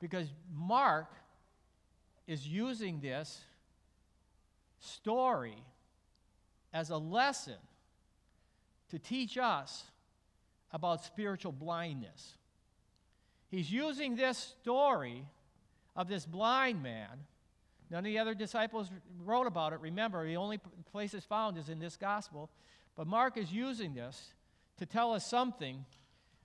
because 0.00 0.28
Mark 0.52 1.10
is 2.26 2.46
using 2.46 3.00
this 3.00 3.40
story 4.80 5.56
as 6.72 6.90
a 6.90 6.96
lesson 6.96 7.56
to 8.92 8.98
teach 8.98 9.38
us 9.38 9.84
about 10.70 11.02
spiritual 11.02 11.50
blindness. 11.50 12.34
He's 13.50 13.72
using 13.72 14.16
this 14.16 14.36
story 14.60 15.24
of 15.96 16.08
this 16.08 16.26
blind 16.26 16.82
man. 16.82 17.08
None 17.90 18.00
of 18.00 18.04
the 18.04 18.18
other 18.18 18.34
disciples 18.34 18.90
wrote 19.24 19.46
about 19.46 19.72
it. 19.72 19.80
Remember, 19.80 20.26
the 20.26 20.36
only 20.36 20.60
place 20.90 21.14
it's 21.14 21.24
found 21.24 21.56
is 21.56 21.70
in 21.70 21.78
this 21.78 21.96
gospel. 21.96 22.50
But 22.94 23.06
Mark 23.06 23.38
is 23.38 23.50
using 23.50 23.94
this 23.94 24.34
to 24.76 24.84
tell 24.84 25.14
us 25.14 25.26
something 25.26 25.84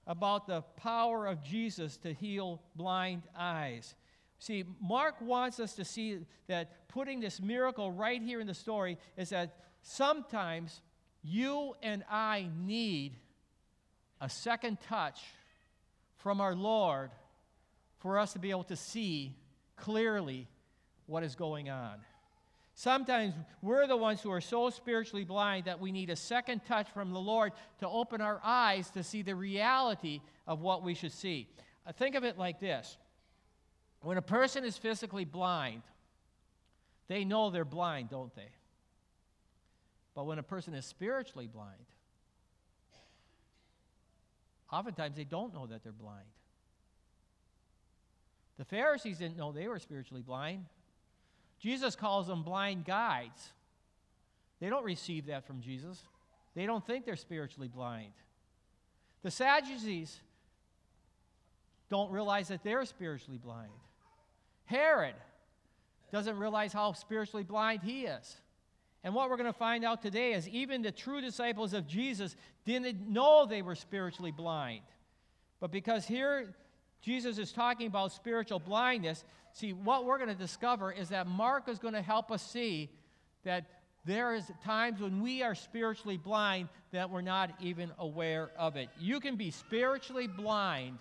about 0.06 0.48
the 0.48 0.62
power 0.78 1.26
of 1.26 1.44
Jesus 1.44 1.98
to 1.98 2.14
heal 2.14 2.62
blind 2.76 3.24
eyes. 3.38 3.94
See, 4.40 4.64
Mark 4.80 5.16
wants 5.20 5.60
us 5.60 5.74
to 5.74 5.84
see 5.84 6.20
that 6.48 6.88
putting 6.88 7.20
this 7.20 7.42
miracle 7.42 7.92
right 7.92 8.22
here 8.22 8.40
in 8.40 8.48
the 8.48 8.54
story 8.54 8.98
is 9.18 9.30
that 9.30 9.58
sometimes 9.82 10.82
you 11.28 11.76
and 11.84 12.04
I 12.10 12.48
need 12.66 13.14
a 14.22 14.30
second 14.30 14.80
touch 14.82 15.20
from 16.18 16.42
our 16.42 16.56
Lord 16.56 17.12
for 18.00 18.18
us 18.18 18.34
to 18.34 18.40
be 18.40 18.52
able 18.52 18.64
to 18.66 18.76
see 18.76 19.36
clearly 19.76 20.48
what 21.06 21.24
is 21.24 21.36
going 21.36 21.70
on. 21.70 21.96
Sometimes 22.76 23.34
we're 23.62 23.88
the 23.88 23.98
ones 23.98 24.22
who 24.22 24.32
are 24.32 24.42
so 24.42 24.70
spiritually 24.70 25.26
blind 25.26 25.66
that 25.66 25.80
we 25.80 25.92
need 25.92 26.10
a 26.10 26.16
second 26.16 26.64
touch 26.66 26.88
from 26.92 27.12
the 27.12 27.20
Lord 27.20 27.54
to 27.80 27.90
open 27.90 28.22
our 28.22 28.40
eyes 28.44 28.90
to 28.92 29.04
see 29.04 29.24
the 29.24 29.36
reality 29.36 30.22
of 30.46 30.62
what 30.62 30.84
we 30.84 30.94
should 30.94 31.12
see. 31.12 31.48
Uh, 31.86 31.92
think 31.92 32.16
of 32.16 32.24
it 32.24 32.38
like 32.38 32.60
this 32.60 32.98
when 34.02 34.18
a 34.18 34.22
person 34.22 34.64
is 34.64 34.78
physically 34.78 35.26
blind, 35.26 35.82
they 37.08 37.26
know 37.26 37.50
they're 37.50 37.66
blind, 37.66 38.10
don't 38.10 38.34
they? 38.36 38.50
But 40.18 40.26
when 40.26 40.40
a 40.40 40.44
person 40.44 40.74
is 40.74 40.84
spiritually 40.84 41.46
blind, 41.46 41.86
oftentimes 44.74 45.16
they 45.16 45.26
don't 45.26 45.54
know 45.54 45.68
that 45.68 45.84
they're 45.84 45.92
blind. 45.92 46.26
The 48.58 48.66
Pharisees 48.66 49.20
didn't 49.20 49.38
know 49.38 49.52
they 49.52 49.68
were 49.68 49.78
spiritually 49.78 50.24
blind. 50.24 50.66
Jesus 51.60 51.96
calls 51.96 52.26
them 52.26 52.42
blind 52.42 52.84
guides. 52.84 53.52
They 54.60 54.72
don't 54.72 54.84
receive 54.84 55.28
that 55.28 55.46
from 55.46 55.62
Jesus. 55.62 56.02
They 56.56 56.66
don't 56.66 56.84
think 56.84 57.06
they're 57.06 57.16
spiritually 57.16 57.68
blind. 57.68 58.14
The 59.22 59.30
Sadducees 59.30 60.20
don't 61.92 62.12
realize 62.12 62.48
that 62.48 62.64
they're 62.64 62.86
spiritually 62.86 63.38
blind. 63.38 63.70
Herod 64.66 65.14
doesn't 66.12 66.40
realize 66.40 66.74
how 66.74 66.94
spiritually 66.94 67.44
blind 67.44 67.84
he 67.84 68.06
is. 68.06 68.38
And 69.08 69.16
what 69.16 69.30
we're 69.30 69.38
going 69.38 69.48
to 69.48 69.58
find 69.58 69.86
out 69.86 70.02
today 70.02 70.34
is 70.34 70.50
even 70.50 70.82
the 70.82 70.92
true 70.92 71.22
disciples 71.22 71.72
of 71.72 71.88
Jesus 71.88 72.36
didn't 72.66 73.10
know 73.10 73.46
they 73.46 73.62
were 73.62 73.74
spiritually 73.74 74.34
blind. 74.34 74.82
But 75.62 75.72
because 75.72 76.06
here 76.06 76.54
Jesus 77.02 77.38
is 77.38 77.54
talking 77.54 77.88
about 77.88 78.12
spiritual 78.12 78.60
blindness, 78.60 79.24
see, 79.54 79.72
what 79.72 80.04
we're 80.04 80.18
going 80.18 80.28
to 80.28 80.36
discover 80.36 80.92
is 80.92 81.08
that 81.08 81.26
Mark 81.26 81.70
is 81.70 81.80
going 81.80 81.94
to 81.94 82.02
help 82.02 82.34
us 82.34 82.46
see 82.46 82.90
that 83.46 83.64
there 84.04 84.36
is 84.36 84.44
times 84.66 85.00
when 85.00 85.22
we 85.22 85.42
are 85.42 85.56
spiritually 85.56 86.18
blind 86.18 86.68
that 86.92 87.10
we're 87.10 87.22
not 87.22 87.52
even 87.62 87.94
aware 88.00 88.52
of 88.58 88.76
it. 88.76 88.90
You 89.00 89.22
can 89.22 89.38
be 89.38 89.52
spiritually 89.52 90.28
blind 90.28 90.98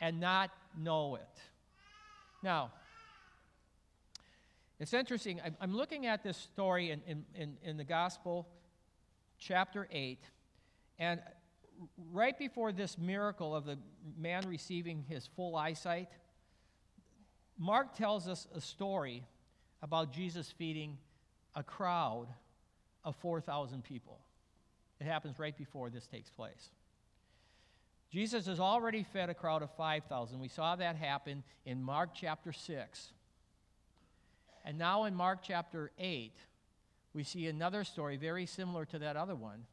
and 0.00 0.18
not 0.18 0.50
know 0.76 1.14
it. 1.14 1.40
Now, 2.42 2.72
it's 4.80 4.94
interesting. 4.94 5.40
I'm 5.60 5.76
looking 5.76 6.06
at 6.06 6.22
this 6.22 6.38
story 6.38 6.90
in, 6.90 7.02
in, 7.34 7.58
in, 7.62 7.76
the 7.76 7.84
Gospel, 7.84 8.48
chapter 9.38 9.86
8, 9.92 10.18
and 10.98 11.20
right 12.10 12.36
before 12.38 12.72
this 12.72 12.96
miracle 12.96 13.54
of 13.54 13.66
the 13.66 13.78
man 14.16 14.48
receiving 14.48 15.04
his 15.06 15.28
full 15.36 15.54
eyesight, 15.54 16.08
Mark 17.58 17.94
tells 17.94 18.26
us 18.26 18.48
a 18.54 18.60
story 18.60 19.26
about 19.82 20.14
Jesus 20.14 20.50
feeding 20.50 20.96
a 21.54 21.62
crowd 21.62 22.28
of 23.04 23.14
4,000 23.16 23.84
people. 23.84 24.18
It 24.98 25.06
happens 25.06 25.38
right 25.38 25.56
before 25.56 25.90
this 25.90 26.06
takes 26.06 26.30
place. 26.30 26.70
Jesus 28.10 28.46
has 28.46 28.58
already 28.60 29.02
fed 29.02 29.28
a 29.28 29.34
crowd 29.34 29.62
of 29.62 29.70
5,000. 29.76 30.40
We 30.40 30.48
saw 30.48 30.74
that 30.76 30.96
happen 30.96 31.44
in 31.66 31.82
Mark 31.82 32.10
chapter 32.14 32.52
6. 32.52 33.12
And 34.64 34.78
now 34.78 35.04
in 35.04 35.14
Mark 35.14 35.40
chapter 35.42 35.90
8, 35.98 36.32
we 37.14 37.24
see 37.24 37.46
another 37.46 37.84
story 37.84 38.16
very 38.16 38.46
similar 38.46 38.84
to 38.86 38.98
that 38.98 39.16
other 39.16 39.34
one. 39.34 39.64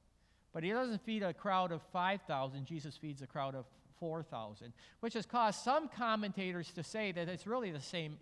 But 0.54 0.64
he 0.64 0.72
doesn't 0.72 1.04
feed 1.04 1.24
a 1.24 1.34
crowd 1.34 1.72
of 1.72 1.82
5,000, 1.94 2.66
Jesus 2.66 2.98
feeds 2.98 3.22
a 3.22 3.28
crowd 3.28 3.54
of 3.54 3.66
4,000, 4.00 4.74
which 5.02 5.14
has 5.14 5.26
caused 5.26 5.60
some 5.64 5.88
commentators 5.88 6.72
to 6.72 6.84
say 6.84 7.12
that 7.12 7.28
it's 7.28 7.48
really 7.48 7.72
the 7.72 7.82
same 7.82 8.18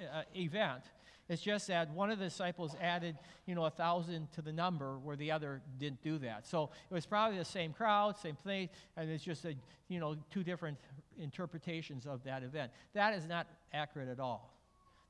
uh, 0.00 0.22
event. 0.36 0.82
It's 1.28 1.40
just 1.40 1.68
that 1.68 1.90
one 1.90 2.10
of 2.10 2.18
the 2.18 2.26
disciples 2.26 2.76
added, 2.80 3.16
you 3.46 3.54
know, 3.54 3.64
a 3.64 3.70
thousand 3.70 4.30
to 4.32 4.42
the 4.42 4.52
number 4.52 4.98
where 4.98 5.16
the 5.16 5.32
other 5.32 5.62
didn't 5.78 6.02
do 6.02 6.18
that. 6.18 6.46
So 6.46 6.70
it 6.90 6.94
was 6.94 7.06
probably 7.06 7.38
the 7.38 7.44
same 7.44 7.72
crowd, 7.72 8.18
same 8.18 8.36
place, 8.36 8.68
and 8.96 9.10
it's 9.10 9.24
just 9.24 9.44
a, 9.46 9.54
you 9.88 10.00
know, 10.00 10.16
two 10.30 10.44
different 10.44 10.76
interpretations 11.18 12.06
of 12.06 12.22
that 12.24 12.42
event. 12.42 12.72
That 12.92 13.14
is 13.14 13.26
not 13.26 13.46
accurate 13.72 14.08
at 14.08 14.20
all. 14.20 14.53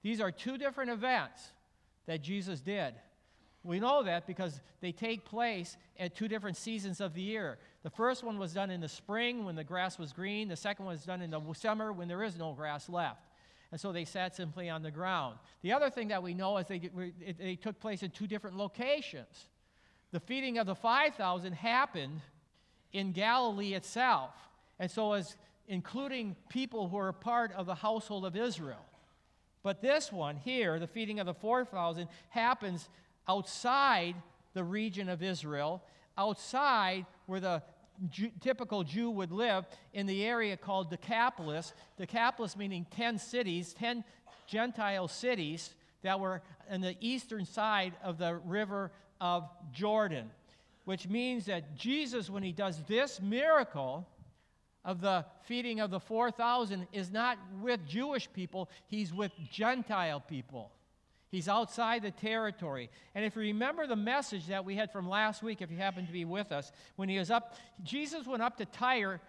These 0.04 0.20
are 0.20 0.30
two 0.30 0.58
different 0.58 0.90
events 0.90 1.52
that 2.06 2.22
Jesus 2.22 2.60
did. 2.60 2.94
We 3.62 3.80
know 3.80 4.02
that 4.02 4.26
because 4.26 4.60
they 4.82 4.92
take 4.92 5.24
place 5.24 5.78
at 5.98 6.14
two 6.14 6.28
different 6.28 6.58
seasons 6.58 7.00
of 7.00 7.14
the 7.14 7.22
year. 7.22 7.56
The 7.82 7.90
first 7.90 8.22
one 8.22 8.38
was 8.38 8.52
done 8.52 8.70
in 8.70 8.82
the 8.82 8.88
spring 8.88 9.46
when 9.46 9.56
the 9.56 9.64
grass 9.64 9.98
was 9.98 10.12
green, 10.12 10.48
the 10.48 10.56
second 10.56 10.84
one 10.84 10.94
was 10.94 11.04
done 11.04 11.22
in 11.22 11.30
the 11.30 11.40
summer 11.54 11.90
when 11.90 12.06
there 12.06 12.22
is 12.22 12.36
no 12.36 12.52
grass 12.52 12.90
left. 12.90 13.24
And 13.72 13.80
so 13.80 13.92
they 13.92 14.04
sat 14.04 14.36
simply 14.36 14.68
on 14.68 14.82
the 14.82 14.90
ground. 14.90 15.38
The 15.62 15.72
other 15.72 15.88
thing 15.88 16.08
that 16.08 16.22
we 16.22 16.34
know 16.34 16.58
is 16.58 16.66
they, 16.66 16.90
they 17.38 17.56
took 17.56 17.80
place 17.80 18.02
in 18.02 18.10
two 18.10 18.26
different 18.26 18.58
locations. 18.58 19.48
The 20.12 20.20
feeding 20.20 20.58
of 20.58 20.66
the 20.66 20.74
5,000 20.74 21.54
happened 21.54 22.20
in 22.92 23.12
Galilee 23.12 23.72
itself. 23.72 24.32
And 24.78 24.90
so, 24.90 25.14
as 25.14 25.34
including 25.66 26.36
people 26.50 26.90
who 26.90 26.98
are 26.98 27.12
part 27.12 27.52
of 27.52 27.64
the 27.64 27.74
household 27.74 28.26
of 28.26 28.36
Israel. 28.36 28.84
But 29.64 29.80
this 29.80 30.12
one 30.12 30.36
here, 30.36 30.78
the 30.78 30.86
feeding 30.86 31.18
of 31.18 31.26
the 31.26 31.34
4,000, 31.34 32.06
happens 32.28 32.88
outside 33.26 34.14
the 34.52 34.62
region 34.62 35.08
of 35.08 35.22
Israel, 35.22 35.82
outside 36.16 37.06
where 37.26 37.40
the 37.40 37.62
Jew, 38.10 38.30
typical 38.40 38.84
Jew 38.84 39.10
would 39.10 39.32
live, 39.32 39.66
in 39.92 40.06
the 40.06 40.24
area 40.24 40.56
called 40.56 40.90
Decapolis. 40.90 41.72
Decapolis 41.96 42.56
meaning 42.56 42.86
10 42.90 43.18
cities, 43.18 43.72
10 43.72 44.04
Gentile 44.46 45.08
cities 45.08 45.74
that 46.02 46.20
were 46.20 46.42
on 46.70 46.82
the 46.82 46.96
eastern 47.00 47.46
side 47.46 47.94
of 48.02 48.18
the 48.18 48.34
river 48.34 48.92
of 49.20 49.48
Jordan, 49.72 50.30
which 50.84 51.08
means 51.08 51.46
that 51.46 51.74
Jesus, 51.74 52.28
when 52.28 52.42
he 52.42 52.52
does 52.52 52.82
this 52.82 53.20
miracle, 53.22 54.06
of 54.84 55.00
the 55.00 55.24
feeding 55.44 55.80
of 55.80 55.90
the 55.90 56.00
4,000 56.00 56.86
is 56.92 57.10
not 57.10 57.38
with 57.60 57.86
Jewish 57.86 58.30
people, 58.32 58.68
he's 58.86 59.12
with 59.12 59.32
Gentile 59.50 60.20
people. 60.20 60.70
He's 61.30 61.48
outside 61.48 62.02
the 62.02 62.12
territory. 62.12 62.90
And 63.14 63.24
if 63.24 63.34
you 63.34 63.42
remember 63.42 63.88
the 63.88 63.96
message 63.96 64.46
that 64.46 64.64
we 64.64 64.76
had 64.76 64.92
from 64.92 65.08
last 65.08 65.42
week, 65.42 65.62
if 65.62 65.70
you 65.70 65.76
happen 65.76 66.06
to 66.06 66.12
be 66.12 66.24
with 66.24 66.52
us, 66.52 66.70
when 66.94 67.08
he 67.08 67.18
was 67.18 67.28
up, 67.30 67.56
Jesus 67.82 68.24
went 68.24 68.40
up 68.40 68.56
to 68.58 68.66
Tyre 68.66 69.20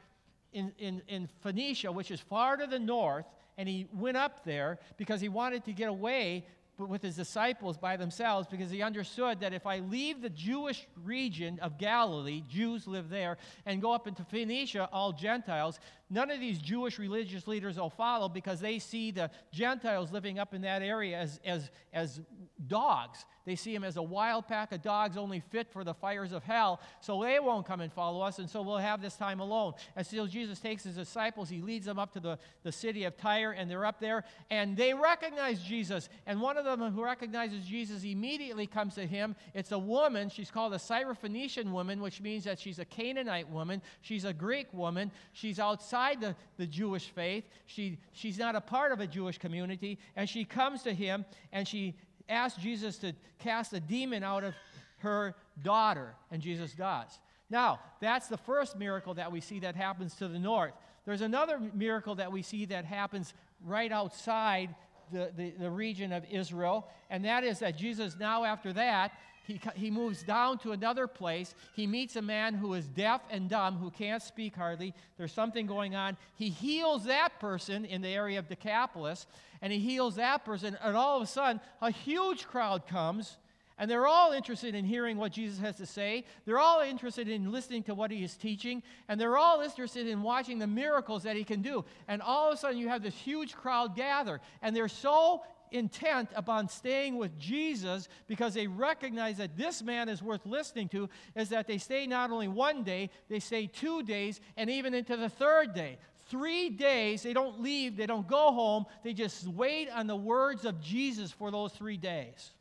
in, 0.53 0.71
in, 0.77 1.01
in 1.07 1.27
Phoenicia, 1.41 1.91
which 1.91 2.11
is 2.11 2.19
far 2.19 2.57
to 2.57 2.67
the 2.67 2.77
north, 2.77 3.25
and 3.57 3.67
he 3.67 3.87
went 3.91 4.17
up 4.17 4.43
there 4.45 4.77
because 4.97 5.19
he 5.19 5.29
wanted 5.29 5.65
to 5.65 5.73
get 5.73 5.89
away 5.89 6.45
but 6.77 6.89
with 6.89 7.01
his 7.01 7.15
disciples 7.15 7.77
by 7.77 7.97
themselves 7.97 8.47
because 8.49 8.69
he 8.69 8.81
understood 8.81 9.39
that 9.39 9.53
if 9.53 9.65
I 9.65 9.79
leave 9.79 10.21
the 10.21 10.29
Jewish 10.29 10.87
region 11.03 11.59
of 11.61 11.77
Galilee, 11.77 12.43
Jews 12.49 12.87
live 12.87 13.09
there, 13.09 13.37
and 13.65 13.81
go 13.81 13.93
up 13.93 14.07
into 14.07 14.23
Phoenicia, 14.23 14.89
all 14.91 15.11
Gentiles, 15.11 15.79
none 16.09 16.29
of 16.29 16.39
these 16.39 16.59
Jewish 16.59 16.99
religious 16.99 17.47
leaders 17.47 17.77
will 17.77 17.89
follow 17.89 18.29
because 18.29 18.59
they 18.59 18.79
see 18.79 19.11
the 19.11 19.31
Gentiles 19.51 20.11
living 20.11 20.39
up 20.39 20.53
in 20.53 20.61
that 20.61 20.81
area 20.81 21.17
as, 21.17 21.39
as, 21.45 21.69
as 21.93 22.21
dogs. 22.67 23.25
They 23.45 23.55
see 23.55 23.73
them 23.73 23.83
as 23.83 23.97
a 23.97 24.03
wild 24.03 24.47
pack 24.47 24.71
of 24.71 24.81
dogs 24.81 25.17
only 25.17 25.39
fit 25.39 25.71
for 25.71 25.83
the 25.83 25.93
fires 25.93 26.31
of 26.31 26.43
hell, 26.43 26.81
so 26.99 27.21
they 27.21 27.39
won't 27.39 27.65
come 27.65 27.81
and 27.81 27.93
follow 27.93 28.21
us, 28.21 28.39
and 28.39 28.49
so 28.49 28.63
we'll 28.63 28.77
have 28.77 29.01
this 29.01 29.15
time 29.15 29.39
alone. 29.39 29.73
And 29.95 30.05
so 30.05 30.25
Jesus 30.25 30.59
takes 30.59 30.83
his 30.83 30.95
disciples, 30.95 31.47
he 31.49 31.61
leads 31.61 31.85
them 31.85 31.99
up 31.99 32.13
to 32.13 32.19
the, 32.19 32.39
the 32.63 32.71
city 32.71 33.03
of 33.03 33.15
Tyre, 33.17 33.51
and 33.51 33.69
they're 33.69 33.85
up 33.85 33.99
there, 33.99 34.23
and 34.49 34.75
they 34.75 34.93
recognize 34.93 35.61
Jesus. 35.61 36.09
And 36.25 36.41
one 36.41 36.57
of 36.57 36.65
them 36.65 36.81
who 36.91 37.03
recognizes 37.03 37.65
Jesus 37.65 38.03
immediately 38.03 38.65
comes 38.65 38.95
to 38.95 39.05
him. 39.05 39.35
It's 39.53 39.71
a 39.71 39.79
woman. 39.79 40.29
She's 40.29 40.49
called 40.49 40.73
a 40.73 40.77
Syrophoenician 40.77 41.71
woman, 41.71 42.01
which 42.01 42.21
means 42.21 42.45
that 42.45 42.59
she's 42.59 42.79
a 42.79 42.85
Canaanite 42.85 43.49
woman. 43.49 43.81
She's 44.01 44.25
a 44.25 44.33
Greek 44.33 44.73
woman. 44.73 45.11
She's 45.33 45.59
outside 45.59 46.21
the, 46.21 46.35
the 46.57 46.65
Jewish 46.65 47.09
faith. 47.09 47.45
She, 47.65 47.99
she's 48.11 48.39
not 48.39 48.55
a 48.55 48.61
part 48.61 48.91
of 48.91 48.99
a 48.99 49.07
Jewish 49.07 49.37
community. 49.37 49.99
And 50.15 50.27
she 50.27 50.45
comes 50.45 50.83
to 50.83 50.93
him 50.93 51.25
and 51.51 51.67
she 51.67 51.95
asked 52.29 52.59
Jesus 52.59 52.97
to 52.99 53.13
cast 53.39 53.73
a 53.73 53.79
demon 53.79 54.23
out 54.23 54.43
of 54.43 54.53
her 54.97 55.35
daughter, 55.61 56.15
and 56.31 56.41
Jesus 56.41 56.73
does. 56.73 57.19
Now, 57.49 57.79
that's 57.99 58.27
the 58.27 58.37
first 58.37 58.77
miracle 58.77 59.13
that 59.15 59.31
we 59.31 59.39
see 59.39 59.59
that 59.59 59.75
happens 59.75 60.15
to 60.15 60.27
the 60.27 60.39
north. 60.39 60.73
There's 61.05 61.21
another 61.21 61.59
miracle 61.73 62.15
that 62.15 62.31
we 62.31 62.41
see 62.41 62.65
that 62.65 62.85
happens 62.85 63.33
right 63.63 63.91
outside 63.91 64.73
the, 65.11 65.31
the, 65.37 65.51
the, 65.51 65.69
region 65.69 66.11
of 66.11 66.25
Israel, 66.31 66.87
and 67.11 67.23
that 67.25 67.43
is 67.43 67.59
that 67.59 67.77
Jesus, 67.77 68.15
now 68.19 68.43
after 68.43 68.73
that, 68.73 69.11
he, 69.45 69.59
he 69.75 69.91
moves 69.91 70.23
down 70.23 70.57
to 70.59 70.71
another 70.71 71.07
place. 71.07 71.53
He 71.73 71.87
meets 71.87 72.15
a 72.15 72.21
man 72.21 72.53
who 72.53 72.73
is 72.73 72.85
deaf 72.87 73.21
and 73.29 73.49
dumb, 73.49 73.77
who 73.77 73.91
can't 73.91 74.21
speak 74.21 74.55
hardly. 74.55 74.93
There's 75.17 75.31
something 75.31 75.65
going 75.65 75.95
on. 75.95 76.17
He 76.35 76.49
heals 76.49 77.05
that 77.05 77.39
person 77.39 77.85
in 77.85 78.01
the 78.01 78.09
area 78.09 78.39
of 78.39 78.47
Decapolis, 78.47 79.27
and 79.61 79.71
he 79.71 79.79
heals 79.79 80.15
that 80.15 80.45
person, 80.45 80.77
and 80.81 80.95
all 80.95 81.17
of 81.17 81.23
a 81.23 81.27
sudden, 81.27 81.61
a 81.81 81.91
huge 81.91 82.45
crowd 82.45 82.87
comes. 82.87 83.37
And 83.77 83.91
they're 83.91 84.07
all 84.07 84.31
interested 84.31 84.73
in 84.73 84.85
hearing 84.85 85.17
what 85.17 85.33
Jesus 85.33 85.59
has 85.59 85.75
to 85.77 85.85
say. 85.85 86.23
They're 86.45 86.59
all 86.59 86.79
interested 86.79 87.27
in 87.27 87.51
listening 87.51 87.83
to 87.83 87.93
what 87.93 88.09
he 88.09 88.23
is 88.23 88.37
teaching. 88.37 88.81
And 89.09 89.19
they're 89.19 89.35
all 89.35 89.59
interested 89.59 90.07
in 90.07 90.21
watching 90.21 90.59
the 90.59 90.67
miracles 90.67 91.23
that 91.23 91.35
he 91.35 91.43
can 91.43 91.61
do. 91.61 91.83
And 92.07 92.21
all 92.21 92.47
of 92.47 92.53
a 92.53 92.57
sudden, 92.57 92.77
you 92.77 92.87
have 92.87 93.03
this 93.03 93.15
huge 93.15 93.53
crowd 93.53 93.93
gather. 93.93 94.39
And 94.61 94.73
they're 94.73 94.87
so 94.87 95.43
intent 95.71 96.29
upon 96.35 96.69
staying 96.69 97.17
with 97.17 97.37
Jesus 97.39 98.07
because 98.27 98.53
they 98.53 98.67
recognize 98.67 99.37
that 99.37 99.57
this 99.57 99.81
man 99.81 100.09
is 100.09 100.21
worth 100.21 100.45
listening 100.45 100.89
to, 100.89 101.09
is 101.35 101.49
that 101.49 101.67
they 101.67 101.77
stay 101.77 102.07
not 102.07 102.31
only 102.31 102.47
one 102.47 102.83
day, 102.83 103.09
they 103.29 103.39
stay 103.39 103.67
two 103.67 104.03
days, 104.03 104.41
and 104.57 104.69
even 104.69 104.93
into 104.93 105.17
the 105.17 105.29
third 105.29 105.73
day. 105.73 105.97
Three 106.27 106.69
days, 106.69 107.21
they 107.21 107.33
don't 107.33 107.61
leave, 107.61 107.97
they 107.97 108.07
don't 108.07 108.27
go 108.27 108.51
home, 108.51 108.85
they 109.03 109.13
just 109.13 109.47
wait 109.47 109.89
on 109.89 110.07
the 110.07 110.15
words 110.15 110.65
of 110.65 110.81
Jesus 110.81 111.31
for 111.31 111.51
those 111.51 111.71
three 111.71 111.97
days. 111.97 112.51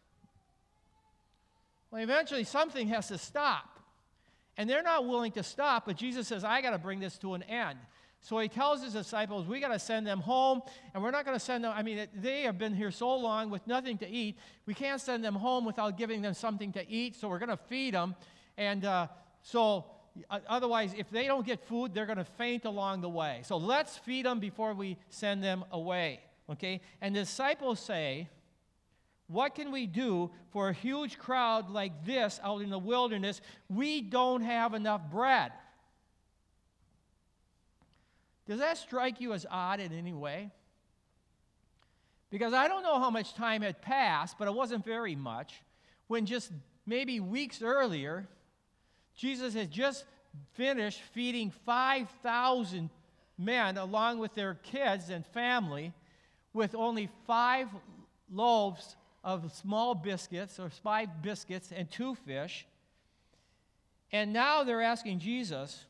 Well, 1.91 2.03
eventually, 2.03 2.45
something 2.45 2.89
has 2.89 3.09
to 3.09 3.19
stop. 3.19 3.75
And 4.57 4.71
they're 4.71 4.83
not 4.83 5.07
willing 5.07 5.33
to 5.33 5.43
stop, 5.43 5.87
but 5.87 5.97
Jesus 5.97 6.29
says, 6.29 6.45
I 6.45 6.61
got 6.61 6.71
to 6.71 6.79
bring 6.79 7.01
this 7.01 7.19
to 7.19 7.35
an 7.35 7.43
end. 7.45 7.79
So 8.25 8.39
he 8.39 8.49
tells 8.49 8.83
his 8.83 8.95
disciples, 8.95 9.47
we 9.47 9.61
got 9.61 9.69
to 9.69 9.79
send 9.79 10.07
them 10.07 10.19
home, 10.19 10.63
and 10.95 11.03
we're 11.03 11.11
not 11.11 11.27
going 11.27 11.37
to 11.37 11.45
send 11.45 11.63
them. 11.63 11.75
I 11.77 11.83
mean, 11.83 12.09
they 12.15 12.43
have 12.43 12.57
been 12.57 12.75
here 12.75 12.91
so 12.91 13.15
long 13.15 13.51
with 13.51 13.67
nothing 13.67 13.99
to 13.99 14.09
eat. 14.09 14.39
We 14.65 14.73
can't 14.73 14.99
send 14.99 15.23
them 15.23 15.35
home 15.35 15.67
without 15.67 15.99
giving 15.99 16.23
them 16.23 16.33
something 16.33 16.73
to 16.73 16.91
eat, 16.91 17.17
so 17.17 17.29
we're 17.29 17.39
going 17.39 17.51
to 17.51 17.59
feed 17.69 17.93
them. 17.93 18.17
And 18.57 18.83
uh, 18.87 19.09
so 19.43 19.85
Otherwise, 20.49 20.95
if 20.97 21.11
they 21.11 21.27
don't 21.27 21.45
get 21.45 21.61
food, 21.67 21.93
they're 21.93 22.07
going 22.07 22.19
to 22.19 22.25
faint 22.25 22.65
along 22.65 23.01
the 23.01 23.09
way. 23.09 23.41
So 23.45 23.57
let's 23.57 23.99
feed 23.99 24.27
them 24.27 24.39
before 24.39 24.73
we 24.73 24.97
send 25.09 25.43
them 25.43 25.65
away. 25.73 26.21
Okay? 26.49 26.81
And 27.01 27.17
the 27.17 27.21
disciples 27.21 27.81
say, 27.81 28.29
What 29.27 29.57
can 29.57 29.73
we 29.73 29.87
do 29.87 30.31
for 30.51 30.69
a 30.69 30.73
huge 30.73 31.19
crowd 31.19 31.69
like 31.69 32.07
this 32.07 32.39
out 32.45 32.63
in 32.63 32.71
the 32.71 32.79
wilderness? 32.79 33.41
We 33.69 34.03
don't 34.03 34.43
have 34.43 34.75
enough 34.75 35.11
bread. 35.11 35.51
Does 38.47 38.59
that 38.59 38.77
strike 38.77 39.21
you 39.21 39.33
as 39.33 39.47
odd 39.51 39.81
in 39.81 39.93
any 39.93 40.13
way? 40.13 40.51
Because 42.31 42.53
I 42.53 42.69
don't 42.69 42.83
know 42.83 42.99
how 42.99 43.11
much 43.11 43.35
time 43.35 43.63
had 43.63 43.81
passed, 43.81 44.37
but 44.39 44.49
it 44.49 44.55
wasn't 44.55 44.85
very 44.85 45.15
much 45.15 45.63
when 46.09 46.27
just 46.27 46.51
maybe 46.87 47.21
weeks 47.21 47.63
earlier, 47.63 48.27
Jesus 49.17 49.55
had 49.55 49.71
just 49.71 50.05
finished 50.55 51.01
feeding 51.13 51.51
5,000 51.65 52.91
men 53.39 53.77
along 53.79 54.19
with 54.19 54.35
their 54.35 54.55
kids 54.55 55.11
and 55.11 55.27
family 55.27 55.93
with 56.53 56.75
only 56.75 57.09
five 57.27 57.69
loaves 58.31 58.97
of 59.23 59.53
small 59.53 59.95
biscuits 59.95 60.59
or 60.59 60.71
five 60.71 61.23
biscuits 61.23 61.73
and 61.75 61.91
two 61.91 62.15
fish. 62.15 62.67
And 64.13 64.33
now 64.33 64.63
they're 64.63 64.83
asking 64.83 65.19
Jesus, 65.19 65.87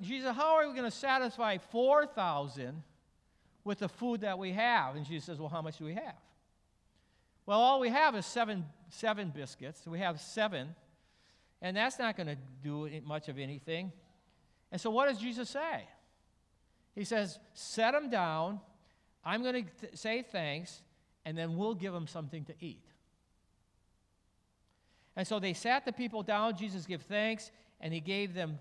Jesus, 0.00 0.34
how 0.34 0.56
are 0.56 0.68
we 0.68 0.74
going 0.74 0.90
to 0.90 0.96
satisfy 0.96 1.58
4,000 1.58 2.82
with 3.64 3.78
the 3.78 3.88
food 3.88 4.22
that 4.22 4.38
we 4.38 4.52
have? 4.52 4.96
And 4.96 5.06
Jesus 5.06 5.24
says, 5.24 5.38
Well, 5.38 5.48
how 5.48 5.62
much 5.62 5.78
do 5.78 5.84
we 5.84 5.94
have? 5.94 6.16
Well, 7.46 7.58
all 7.58 7.80
we 7.80 7.88
have 7.88 8.14
is 8.14 8.26
seven, 8.26 8.66
seven 8.90 9.30
biscuits. 9.30 9.86
We 9.86 9.98
have 9.98 10.20
seven. 10.20 10.74
And 11.62 11.76
that's 11.76 11.98
not 11.98 12.16
going 12.16 12.28
to 12.28 12.36
do 12.62 12.88
much 13.04 13.28
of 13.28 13.38
anything. 13.38 13.92
And 14.72 14.80
so, 14.80 14.90
what 14.90 15.08
does 15.08 15.18
Jesus 15.18 15.50
say? 15.50 15.84
He 16.94 17.04
says, 17.04 17.38
Set 17.54 17.92
them 17.92 18.10
down. 18.10 18.60
I'm 19.24 19.42
going 19.42 19.66
to 19.80 19.96
say 19.96 20.22
thanks, 20.22 20.80
and 21.24 21.36
then 21.36 21.56
we'll 21.56 21.74
give 21.74 21.92
them 21.92 22.06
something 22.06 22.44
to 22.46 22.54
eat. 22.60 22.84
And 25.14 25.26
so 25.26 25.38
they 25.38 25.52
sat 25.52 25.84
the 25.84 25.92
people 25.92 26.22
down. 26.22 26.56
Jesus 26.56 26.86
gave 26.86 27.02
thanks, 27.02 27.50
and 27.80 27.92
he 27.92 28.00
gave 28.00 28.32
them 28.32 28.58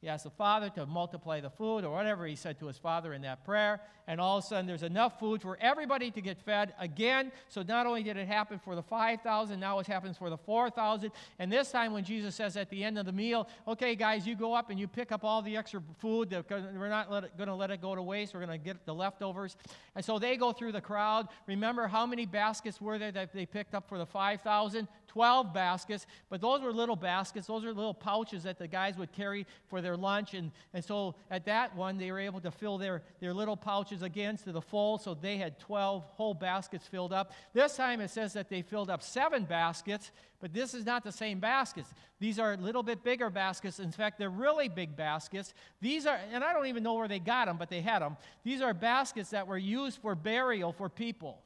he 0.00 0.08
asked 0.08 0.24
the 0.24 0.30
Father 0.30 0.70
to 0.70 0.86
multiply 0.86 1.40
the 1.40 1.50
food 1.50 1.84
or 1.84 1.90
whatever 1.90 2.26
he 2.26 2.34
said 2.34 2.58
to 2.60 2.66
his 2.66 2.78
Father 2.78 3.12
in 3.12 3.20
that 3.22 3.44
prayer. 3.44 3.80
And 4.08 4.18
all 4.18 4.38
of 4.38 4.44
a 4.44 4.46
sudden, 4.46 4.66
there's 4.66 4.82
enough 4.82 5.20
food 5.20 5.42
for 5.42 5.58
everybody 5.60 6.10
to 6.10 6.20
get 6.22 6.40
fed 6.40 6.72
again. 6.80 7.30
So 7.48 7.62
not 7.62 7.86
only 7.86 8.02
did 8.02 8.16
it 8.16 8.26
happen 8.26 8.58
for 8.58 8.74
the 8.74 8.82
5,000, 8.82 9.60
now 9.60 9.78
it 9.78 9.86
happens 9.86 10.16
for 10.16 10.30
the 10.30 10.38
4,000. 10.38 11.12
And 11.38 11.52
this 11.52 11.70
time, 11.70 11.92
when 11.92 12.02
Jesus 12.02 12.34
says 12.34 12.56
at 12.56 12.70
the 12.70 12.82
end 12.82 12.98
of 12.98 13.04
the 13.04 13.12
meal, 13.12 13.46
okay, 13.68 13.94
guys, 13.94 14.26
you 14.26 14.34
go 14.34 14.54
up 14.54 14.70
and 14.70 14.80
you 14.80 14.88
pick 14.88 15.12
up 15.12 15.22
all 15.22 15.42
the 15.42 15.56
extra 15.56 15.82
food. 15.98 16.34
We're 16.48 16.88
not 16.88 17.10
going 17.10 17.48
to 17.48 17.54
let 17.54 17.70
it 17.70 17.82
go 17.82 17.94
to 17.94 18.02
waste. 18.02 18.32
We're 18.32 18.44
going 18.44 18.58
to 18.58 18.64
get 18.64 18.86
the 18.86 18.94
leftovers. 18.94 19.56
And 19.94 20.02
so 20.02 20.18
they 20.18 20.38
go 20.38 20.52
through 20.52 20.72
the 20.72 20.80
crowd. 20.80 21.28
Remember 21.46 21.86
how 21.86 22.06
many 22.06 22.24
baskets 22.24 22.80
were 22.80 22.98
there 22.98 23.12
that 23.12 23.34
they 23.34 23.44
picked 23.44 23.74
up 23.74 23.86
for 23.86 23.98
the 23.98 24.06
5,000? 24.06 24.88
12 25.10 25.52
baskets, 25.52 26.06
but 26.28 26.40
those 26.40 26.62
were 26.62 26.72
little 26.72 26.94
baskets. 26.94 27.48
Those 27.48 27.64
are 27.64 27.74
little 27.74 27.94
pouches 27.94 28.44
that 28.44 28.58
the 28.58 28.68
guys 28.68 28.96
would 28.96 29.10
carry 29.10 29.44
for 29.66 29.80
their 29.80 29.96
lunch. 29.96 30.34
And, 30.34 30.52
and 30.72 30.84
so 30.84 31.16
at 31.32 31.44
that 31.46 31.74
one, 31.74 31.98
they 31.98 32.12
were 32.12 32.20
able 32.20 32.40
to 32.42 32.50
fill 32.52 32.78
their, 32.78 33.02
their 33.18 33.34
little 33.34 33.56
pouches 33.56 34.02
again 34.02 34.36
to 34.38 34.52
the 34.52 34.60
full, 34.60 34.98
so 34.98 35.14
they 35.14 35.36
had 35.36 35.58
12 35.58 36.04
whole 36.12 36.32
baskets 36.32 36.86
filled 36.86 37.12
up. 37.12 37.32
This 37.52 37.74
time 37.74 38.00
it 38.00 38.10
says 38.10 38.32
that 38.34 38.48
they 38.48 38.62
filled 38.62 38.88
up 38.88 39.02
seven 39.02 39.42
baskets, 39.42 40.12
but 40.40 40.54
this 40.54 40.74
is 40.74 40.86
not 40.86 41.02
the 41.02 41.10
same 41.10 41.40
baskets. 41.40 41.92
These 42.20 42.38
are 42.38 42.52
a 42.52 42.56
little 42.56 42.84
bit 42.84 43.02
bigger 43.02 43.30
baskets. 43.30 43.80
In 43.80 43.90
fact, 43.90 44.16
they're 44.16 44.30
really 44.30 44.68
big 44.68 44.94
baskets. 44.94 45.54
These 45.80 46.06
are, 46.06 46.20
and 46.32 46.44
I 46.44 46.52
don't 46.52 46.66
even 46.66 46.84
know 46.84 46.94
where 46.94 47.08
they 47.08 47.18
got 47.18 47.46
them, 47.46 47.56
but 47.56 47.68
they 47.68 47.80
had 47.80 48.00
them. 48.00 48.16
These 48.44 48.60
are 48.62 48.72
baskets 48.72 49.30
that 49.30 49.48
were 49.48 49.58
used 49.58 50.00
for 50.00 50.14
burial 50.14 50.72
for 50.72 50.88
people. 50.88 51.42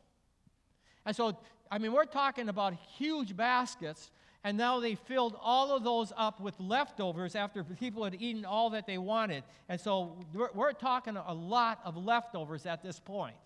And 1.07 1.15
so 1.15 1.37
I 1.71 1.79
mean, 1.79 1.93
we're 1.93 2.05
talking 2.05 2.49
about 2.49 2.75
huge 2.97 3.37
baskets, 3.37 4.11
and 4.45 4.57
now 4.57 4.81
they 4.81 4.95
filled 4.95 5.37
all 5.43 5.75
of 5.75 5.83
those 5.83 6.13
up 6.17 6.41
with 6.41 6.55
leftovers 6.61 7.35
after 7.35 7.65
people 7.65 8.05
had 8.05 8.15
eaten 8.21 8.45
all 8.45 8.71
that 8.71 8.87
they 8.87 8.99
wanted. 8.99 9.43
And 9.69 9.81
so 9.81 10.17
we're, 10.33 10.51
we're 10.55 10.73
talking 10.73 11.17
a 11.17 11.35
lot 11.35 11.81
of 11.85 11.97
leftovers 11.97 12.67
at 12.67 12.83
this 12.83 13.01
point. 13.01 13.37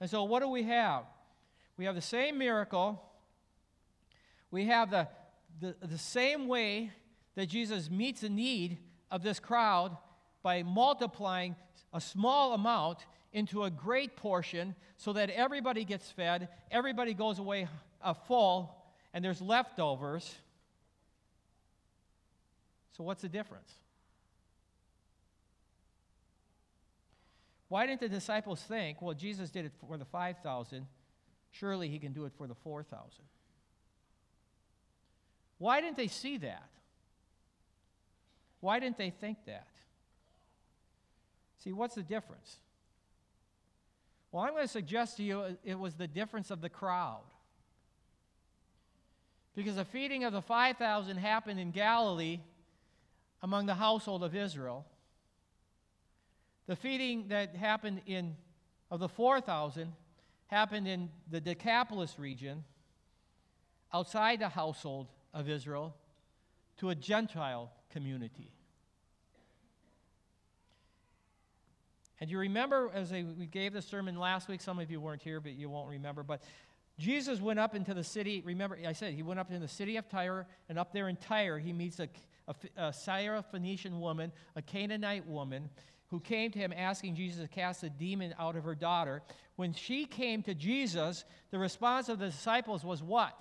And 0.00 0.10
so, 0.10 0.24
what 0.24 0.40
do 0.40 0.48
we 0.48 0.64
have? 0.64 1.04
We 1.76 1.86
have 1.86 1.94
the 1.94 2.00
same 2.00 2.38
miracle. 2.38 3.02
We 4.50 4.66
have 4.66 4.90
the, 4.90 5.08
the, 5.60 5.74
the 5.80 5.98
same 5.98 6.46
way 6.48 6.90
that 7.34 7.46
Jesus 7.46 7.90
meets 7.90 8.20
the 8.20 8.28
need 8.28 8.78
of 9.10 9.22
this 9.22 9.40
crowd 9.40 9.96
by 10.42 10.62
multiplying 10.62 11.56
a 11.94 12.00
small 12.00 12.52
amount 12.52 13.06
into 13.32 13.64
a 13.64 13.70
great 13.70 14.16
portion 14.16 14.74
so 14.96 15.12
that 15.14 15.30
everybody 15.30 15.84
gets 15.84 16.10
fed, 16.10 16.48
everybody 16.70 17.14
goes 17.14 17.38
away 17.38 17.68
uh, 18.02 18.12
full, 18.12 18.74
and 19.14 19.24
there's 19.24 19.40
leftovers. 19.40 20.34
So, 22.96 23.04
what's 23.04 23.22
the 23.22 23.28
difference? 23.28 23.72
Why 27.68 27.86
didn't 27.86 28.00
the 28.00 28.08
disciples 28.10 28.60
think, 28.60 29.00
well, 29.00 29.14
Jesus 29.14 29.48
did 29.48 29.64
it 29.64 29.72
for 29.88 29.96
the 29.96 30.04
5,000, 30.04 30.86
surely 31.52 31.88
he 31.88 31.98
can 31.98 32.12
do 32.12 32.26
it 32.26 32.32
for 32.36 32.46
the 32.46 32.54
4,000? 32.54 33.08
Why 35.56 35.80
didn't 35.80 35.96
they 35.96 36.08
see 36.08 36.36
that? 36.38 36.68
Why 38.60 38.78
didn't 38.78 38.98
they 38.98 39.10
think 39.10 39.38
that? 39.46 39.68
See, 41.64 41.72
what's 41.72 41.94
the 41.94 42.02
difference? 42.02 42.58
Well, 44.32 44.42
I'm 44.42 44.54
going 44.54 44.64
to 44.64 44.68
suggest 44.68 45.18
to 45.18 45.22
you 45.22 45.40
uh, 45.40 45.50
it 45.62 45.78
was 45.78 45.94
the 45.94 46.08
difference 46.08 46.50
of 46.50 46.62
the 46.62 46.70
crowd. 46.70 47.22
Because 49.54 49.76
the 49.76 49.84
feeding 49.84 50.24
of 50.24 50.32
the 50.32 50.40
5,000 50.40 51.18
happened 51.18 51.60
in 51.60 51.70
Galilee 51.70 52.40
among 53.42 53.66
the 53.66 53.74
household 53.74 54.24
of 54.24 54.34
Israel. 54.34 54.86
The 56.66 56.76
feeding 56.76 57.28
that 57.28 57.54
happened 57.54 58.00
in 58.06 58.36
of 58.90 59.00
the 59.00 59.08
4,000 59.08 59.92
happened 60.46 60.86
in 60.86 61.10
the 61.30 61.40
Decapolis 61.40 62.18
region 62.18 62.64
outside 63.92 64.38
the 64.38 64.48
household 64.48 65.08
of 65.32 65.48
Israel 65.48 65.94
to 66.78 66.90
a 66.90 66.94
Gentile 66.94 67.70
community. 67.90 68.50
And 72.22 72.30
you 72.30 72.38
remember, 72.38 72.88
as 72.94 73.12
I, 73.12 73.24
we 73.36 73.46
gave 73.46 73.72
the 73.72 73.82
sermon 73.82 74.16
last 74.16 74.46
week, 74.46 74.60
some 74.60 74.78
of 74.78 74.88
you 74.92 75.00
weren't 75.00 75.22
here, 75.22 75.40
but 75.40 75.54
you 75.54 75.68
won't 75.68 75.90
remember, 75.90 76.22
but 76.22 76.40
Jesus 76.96 77.40
went 77.40 77.58
up 77.58 77.74
into 77.74 77.94
the 77.94 78.04
city. 78.04 78.44
Remember, 78.46 78.78
I 78.86 78.92
said 78.92 79.12
he 79.12 79.24
went 79.24 79.40
up 79.40 79.48
into 79.48 79.58
the 79.58 79.66
city 79.66 79.96
of 79.96 80.08
Tyre, 80.08 80.46
and 80.68 80.78
up 80.78 80.92
there 80.92 81.08
in 81.08 81.16
Tyre, 81.16 81.58
he 81.58 81.72
meets 81.72 81.98
a, 81.98 82.08
a, 82.46 82.54
a 82.76 82.90
Syrophoenician 82.90 83.98
woman, 83.98 84.30
a 84.54 84.62
Canaanite 84.62 85.26
woman, 85.26 85.68
who 86.10 86.20
came 86.20 86.52
to 86.52 86.60
him 86.60 86.72
asking 86.72 87.16
Jesus 87.16 87.42
to 87.42 87.48
cast 87.48 87.82
a 87.82 87.90
demon 87.90 88.36
out 88.38 88.54
of 88.54 88.62
her 88.62 88.76
daughter. 88.76 89.20
When 89.56 89.74
she 89.74 90.04
came 90.04 90.44
to 90.44 90.54
Jesus, 90.54 91.24
the 91.50 91.58
response 91.58 92.08
of 92.08 92.20
the 92.20 92.26
disciples 92.26 92.84
was 92.84 93.02
what? 93.02 93.36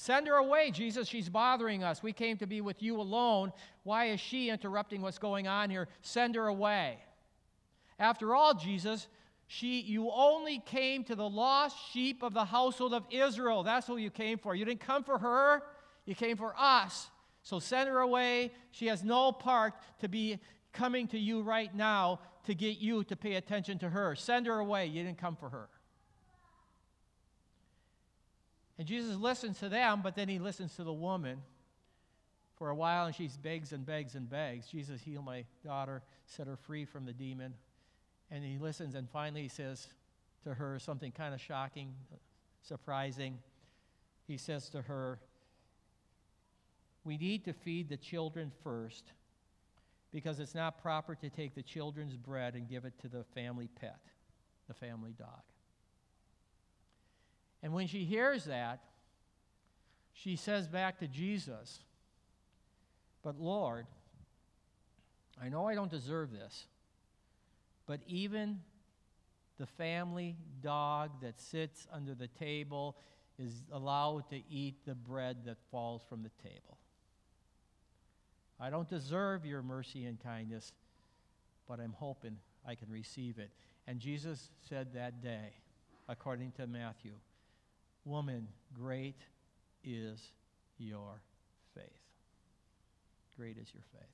Send 0.00 0.28
her 0.28 0.36
away, 0.36 0.70
Jesus. 0.70 1.06
She's 1.06 1.28
bothering 1.28 1.84
us. 1.84 2.02
We 2.02 2.14
came 2.14 2.38
to 2.38 2.46
be 2.46 2.62
with 2.62 2.82
you 2.82 2.98
alone. 2.98 3.52
Why 3.82 4.06
is 4.06 4.18
she 4.18 4.48
interrupting 4.48 5.02
what's 5.02 5.18
going 5.18 5.46
on 5.46 5.68
here? 5.68 5.88
Send 6.00 6.36
her 6.36 6.46
away. 6.46 6.96
After 7.98 8.34
all, 8.34 8.54
Jesus, 8.54 9.08
she, 9.46 9.82
you 9.82 10.10
only 10.10 10.60
came 10.60 11.04
to 11.04 11.14
the 11.14 11.28
lost 11.28 11.76
sheep 11.92 12.22
of 12.22 12.32
the 12.32 12.46
household 12.46 12.94
of 12.94 13.04
Israel. 13.10 13.62
That's 13.62 13.86
who 13.86 13.98
you 13.98 14.08
came 14.08 14.38
for. 14.38 14.54
You 14.54 14.64
didn't 14.64 14.80
come 14.80 15.04
for 15.04 15.18
her, 15.18 15.64
you 16.06 16.14
came 16.14 16.38
for 16.38 16.54
us. 16.58 17.10
So 17.42 17.58
send 17.58 17.86
her 17.90 17.98
away. 17.98 18.52
She 18.70 18.86
has 18.86 19.04
no 19.04 19.32
part 19.32 19.74
to 19.98 20.08
be 20.08 20.38
coming 20.72 21.08
to 21.08 21.18
you 21.18 21.42
right 21.42 21.74
now 21.74 22.20
to 22.46 22.54
get 22.54 22.78
you 22.78 23.04
to 23.04 23.16
pay 23.16 23.34
attention 23.34 23.78
to 23.80 23.90
her. 23.90 24.16
Send 24.16 24.46
her 24.46 24.60
away. 24.60 24.86
You 24.86 25.02
didn't 25.02 25.18
come 25.18 25.36
for 25.36 25.50
her. 25.50 25.68
And 28.80 28.88
Jesus 28.88 29.14
listens 29.18 29.58
to 29.58 29.68
them, 29.68 30.00
but 30.02 30.14
then 30.14 30.26
he 30.26 30.38
listens 30.38 30.74
to 30.76 30.84
the 30.84 30.92
woman 30.92 31.42
for 32.56 32.70
a 32.70 32.74
while, 32.74 33.04
and 33.04 33.14
she 33.14 33.28
begs 33.42 33.74
and 33.74 33.84
begs 33.84 34.14
and 34.14 34.26
begs. 34.26 34.68
Jesus, 34.68 35.02
heal 35.02 35.20
my 35.20 35.44
daughter, 35.62 36.00
set 36.24 36.46
her 36.46 36.56
free 36.56 36.86
from 36.86 37.04
the 37.04 37.12
demon. 37.12 37.52
And 38.30 38.42
he 38.42 38.56
listens, 38.56 38.94
and 38.94 39.06
finally 39.10 39.42
he 39.42 39.48
says 39.48 39.88
to 40.44 40.54
her 40.54 40.78
something 40.78 41.12
kind 41.12 41.34
of 41.34 41.42
shocking, 41.42 41.94
surprising. 42.62 43.36
He 44.26 44.38
says 44.38 44.70
to 44.70 44.80
her, 44.80 45.18
We 47.04 47.18
need 47.18 47.44
to 47.44 47.52
feed 47.52 47.90
the 47.90 47.98
children 47.98 48.50
first 48.64 49.12
because 50.10 50.40
it's 50.40 50.54
not 50.54 50.80
proper 50.80 51.14
to 51.16 51.28
take 51.28 51.54
the 51.54 51.62
children's 51.62 52.16
bread 52.16 52.54
and 52.54 52.66
give 52.66 52.86
it 52.86 52.94
to 53.02 53.08
the 53.08 53.24
family 53.34 53.68
pet, 53.78 54.00
the 54.68 54.74
family 54.74 55.12
dog. 55.18 55.49
And 57.62 57.72
when 57.72 57.86
she 57.86 58.04
hears 58.04 58.44
that, 58.44 58.80
she 60.12 60.36
says 60.36 60.68
back 60.68 60.98
to 61.00 61.06
Jesus, 61.06 61.80
But 63.22 63.38
Lord, 63.38 63.86
I 65.42 65.48
know 65.48 65.66
I 65.66 65.74
don't 65.74 65.90
deserve 65.90 66.30
this, 66.32 66.66
but 67.86 68.00
even 68.06 68.60
the 69.58 69.66
family 69.66 70.36
dog 70.62 71.10
that 71.22 71.40
sits 71.40 71.86
under 71.92 72.14
the 72.14 72.28
table 72.28 72.96
is 73.38 73.62
allowed 73.72 74.28
to 74.30 74.40
eat 74.50 74.84
the 74.86 74.94
bread 74.94 75.38
that 75.46 75.56
falls 75.70 76.02
from 76.08 76.22
the 76.22 76.30
table. 76.42 76.78
I 78.58 78.68
don't 78.68 78.88
deserve 78.88 79.46
your 79.46 79.62
mercy 79.62 80.04
and 80.04 80.22
kindness, 80.22 80.72
but 81.66 81.80
I'm 81.80 81.94
hoping 81.98 82.36
I 82.66 82.74
can 82.74 82.90
receive 82.90 83.38
it. 83.38 83.50
And 83.86 83.98
Jesus 83.98 84.50
said 84.68 84.92
that 84.94 85.22
day, 85.22 85.54
according 86.08 86.52
to 86.52 86.66
Matthew, 86.66 87.12
Woman, 88.04 88.48
great 88.74 89.16
is 89.84 90.20
your 90.78 91.20
faith. 91.74 91.84
Great 93.36 93.56
is 93.58 93.68
your 93.72 93.82
faith. 93.92 94.10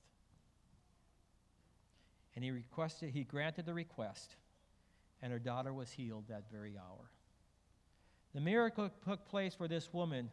And 2.35 2.45
he 2.45 2.51
requested, 2.51 3.11
he 3.11 3.25
granted 3.25 3.65
the 3.65 3.75
request, 3.75 4.37
and 5.23 5.33
her 5.33 5.39
daughter 5.39 5.73
was 5.73 5.91
healed 5.91 6.25
that 6.29 6.45
very 6.53 6.77
hour. 6.77 7.11
The 8.35 8.41
miracle 8.41 8.91
took 9.09 9.27
place 9.27 9.55
for 9.55 9.67
this 9.67 9.93
woman 9.95 10.29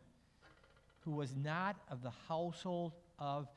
who 1.02 1.12
was 1.12 1.36
not 1.36 1.78
of 1.90 2.02
the 2.02 2.12
household 2.28 2.94
of 3.20 3.48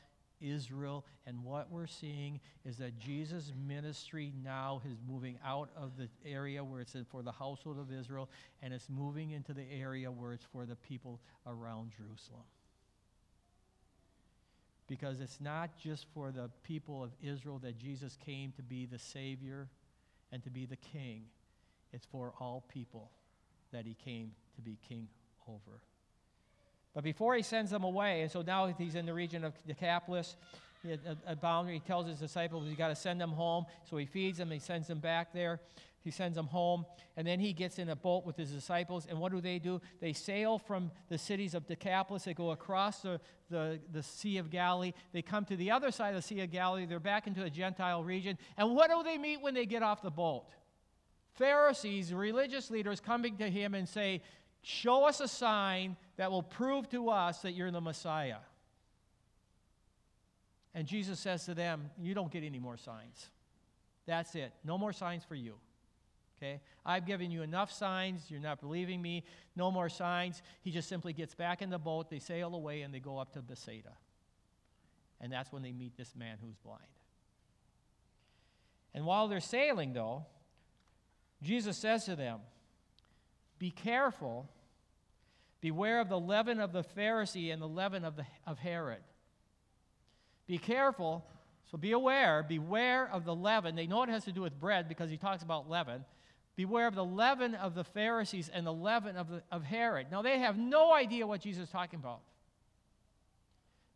Israel. 0.41 1.05
And 1.27 1.45
what 1.45 1.71
we're 1.71 1.87
seeing 1.87 2.41
is 2.65 2.77
that 2.79 2.99
Jesus' 2.99 3.53
ministry 3.67 4.33
now 4.43 4.83
is 4.91 4.99
moving 5.09 5.39
out 5.45 5.71
of 5.77 5.97
the 5.97 6.09
area 6.25 6.63
where 6.63 6.81
it's 6.81 6.97
for 7.11 7.23
the 7.23 7.33
household 7.33 7.79
of 7.79 7.93
Israel, 7.93 8.29
and 8.63 8.73
it's 8.73 8.89
moving 8.89 9.31
into 9.31 9.53
the 9.53 9.65
area 9.73 10.11
where 10.11 10.33
it's 10.33 10.45
for 10.45 10.67
the 10.67 10.77
people 10.77 11.21
around 11.47 11.93
Jerusalem. 11.97 12.45
Because 14.89 15.21
it's 15.21 15.41
not 15.41 15.77
just 15.79 16.07
for 16.15 16.31
the 16.31 16.49
people 16.63 17.03
of 17.03 17.11
Israel 17.21 17.59
that 17.61 17.77
Jesus 17.77 18.17
came 18.25 18.53
to 18.53 18.63
be 18.63 18.87
the 18.87 18.99
Savior 18.99 19.69
and 20.31 20.43
to 20.45 20.51
be 20.51 20.65
the 20.65 20.77
King, 20.77 21.25
it's 21.93 22.07
for 22.07 22.33
all 22.39 22.65
people 22.69 23.11
that 23.73 23.85
he 23.85 23.95
came 23.95 24.33
to 24.55 24.63
be 24.63 24.79
King 24.89 25.09
over. 25.49 25.81
But 26.97 27.05
before 27.05 27.35
he 27.35 27.43
sends 27.43 27.71
them 27.71 27.85
away, 27.85 28.23
and 28.23 28.31
so 28.31 28.41
now 28.41 28.69
he's 28.69 28.95
in 28.95 29.05
the 29.05 29.13
region 29.13 29.45
of 29.45 29.53
Decapolis, 29.67 30.35
a, 30.83 30.99
a 31.27 31.37
boundary, 31.37 31.75
he 31.75 31.81
tells 31.81 32.07
his 32.07 32.19
disciples 32.19 32.67
he's 32.67 32.79
got 32.79 32.89
to 32.89 32.97
send 32.97 33.21
them 33.21 33.33
home. 33.33 33.67
So 33.91 33.99
he 33.99 34.07
feeds 34.07 34.39
them, 34.39 34.51
he 34.51 34.59
sends 34.59 34.89
them 34.89 35.01
back 35.01 35.35
there. 35.35 35.61
He 36.01 36.11
sends 36.11 36.37
them 36.37 36.47
home, 36.47 36.87
and 37.19 37.27
then 37.27 37.39
he 37.39 37.53
gets 37.53 37.79
in 37.79 37.91
a 37.91 37.97
boat 37.97 38.25
with 38.25 38.37
his 38.37 38.51
disciples. 38.51 39.07
And 39.11 39.19
what 39.19 39.31
do 39.31 39.43
they 39.43 39.59
do? 39.59 39.83
They 40.01 40.15
sail 40.15 40.57
from 40.57 40.91
the 41.11 41.19
cities 41.19 41.53
of 41.53 41.67
Decapolis. 41.67 42.25
They 42.25 42.33
go 42.33 42.53
across 42.53 43.01
the, 43.01 43.21
the, 43.51 43.79
the 43.93 44.03
Sea 44.03 44.39
of 44.39 44.49
Galilee. 44.49 44.95
They 45.13 45.21
come 45.21 45.45
to 45.47 45.57
the 45.57 45.73
other 45.73 45.91
side 45.91 46.11
of 46.11 46.17
the 46.17 46.23
Sea 46.23 46.41
of 46.41 46.51
Galilee. 46.51 46.87
They're 46.87 46.99
back 46.99 47.27
into 47.27 47.43
a 47.43 47.51
Gentile 47.51 48.03
region. 48.03 48.39
And 48.57 48.75
what 48.75 48.89
do 48.89 49.03
they 49.03 49.19
meet 49.19 49.43
when 49.43 49.53
they 49.53 49.67
get 49.67 49.83
off 49.83 50.01
the 50.01 50.11
boat? 50.11 50.47
Pharisees, 51.35 52.15
religious 52.15 52.71
leaders, 52.71 53.01
coming 53.01 53.37
to 53.37 53.51
him 53.51 53.75
and 53.75 53.87
say, 53.87 54.23
Show 54.69 55.05
us 55.05 55.21
a 55.21 55.29
sign 55.29 55.97
that 56.17 56.33
will 56.33 56.43
prove 56.43 56.89
to 56.89 57.09
us 57.09 57.43
that 57.43 57.53
you're 57.53 57.71
the 57.71 57.81
Messiah. 57.81 58.39
And 60.75 60.89
Jesus 60.89 61.21
says 61.21 61.45
to 61.45 61.55
them, 61.55 61.89
You 62.03 62.15
don't 62.15 62.33
get 62.33 62.43
any 62.43 62.59
more 62.59 62.77
signs. 62.77 63.31
That's 64.07 64.35
it. 64.35 64.53
No 64.65 64.77
more 64.77 64.93
signs 64.93 65.23
for 65.23 65.37
you. 65.37 65.55
Okay? 66.37 66.61
I've 66.85 67.07
given 67.07 67.31
you 67.31 67.43
enough 67.43 67.71
signs. 67.71 68.25
You're 68.29 68.41
not 68.41 68.61
believing 68.61 69.01
me. 69.01 69.23
No 69.55 69.71
more 69.71 69.89
signs. 69.89 70.43
He 70.63 70.73
just 70.73 70.89
simply 70.89 71.13
gets 71.13 71.33
back 71.33 71.63
in 71.63 71.71
the 71.71 71.79
boat. 71.79 72.11
They 72.11 72.19
sail 72.19 72.53
away 72.53 72.83
and 72.83 72.93
they 72.93 72.99
go 72.99 73.19
up 73.19 73.35
to 73.35 73.43
Bethsaida. 73.43 73.93
And 75.21 75.33
that's 75.33 75.53
when 75.53 75.63
they 75.63 75.71
meet 75.71 75.97
this 75.97 76.13
man 76.17 76.39
who's 76.43 76.57
blind. 76.57 76.83
And 78.95 79.07
while 79.07 79.29
they're 79.29 79.39
sailing, 79.39 79.93
though, 79.93 80.27
Jesus 81.41 81.77
says 81.77 82.07
to 82.07 82.17
them, 82.17 82.41
Be 83.61 83.71
careful 83.71 84.51
Beware 85.61 86.01
of 86.01 86.09
the 86.09 86.19
leaven 86.19 86.61
of 86.61 86.73
the 86.73 86.85
Pharisee 86.85 87.53
and 87.53 87.61
the 87.61 87.69
leaven 87.69 88.05
of, 88.05 88.17
the, 88.17 88.27
of 88.47 88.59
Herod. 88.59 89.03
Be 90.47 90.59
careful. 90.59 91.25
So 91.71 91.79
be 91.79 91.93
aware. 91.93 92.45
Beware 92.49 93.11
of 93.11 93.25
the 93.25 93.35
leaven. 93.35 93.75
They 93.75 93.87
know 93.87 94.03
it 94.03 94.09
has 94.09 94.25
to 94.25 94.33
do 94.33 94.43
with 94.43 94.59
bread 94.59 94.89
because 94.89 95.11
he 95.11 95.17
talks 95.17 95.43
about 95.43 95.69
leaven. 95.69 96.05
Beware 96.57 96.87
of 96.87 96.95
the 96.95 97.05
leaven 97.05 97.55
of 97.55 97.75
the 97.75 97.85
Pharisees 97.85 98.49
and 98.49 98.67
the 98.67 98.73
leaven 98.73 99.17
of, 99.17 99.29
the, 99.29 99.43
of 99.51 99.63
Herod. 99.63 100.07
Now, 100.11 100.23
they 100.23 100.39
have 100.39 100.57
no 100.57 100.95
idea 100.95 101.27
what 101.27 101.41
Jesus 101.41 101.65
is 101.65 101.71
talking 101.71 101.99
about. 101.99 102.21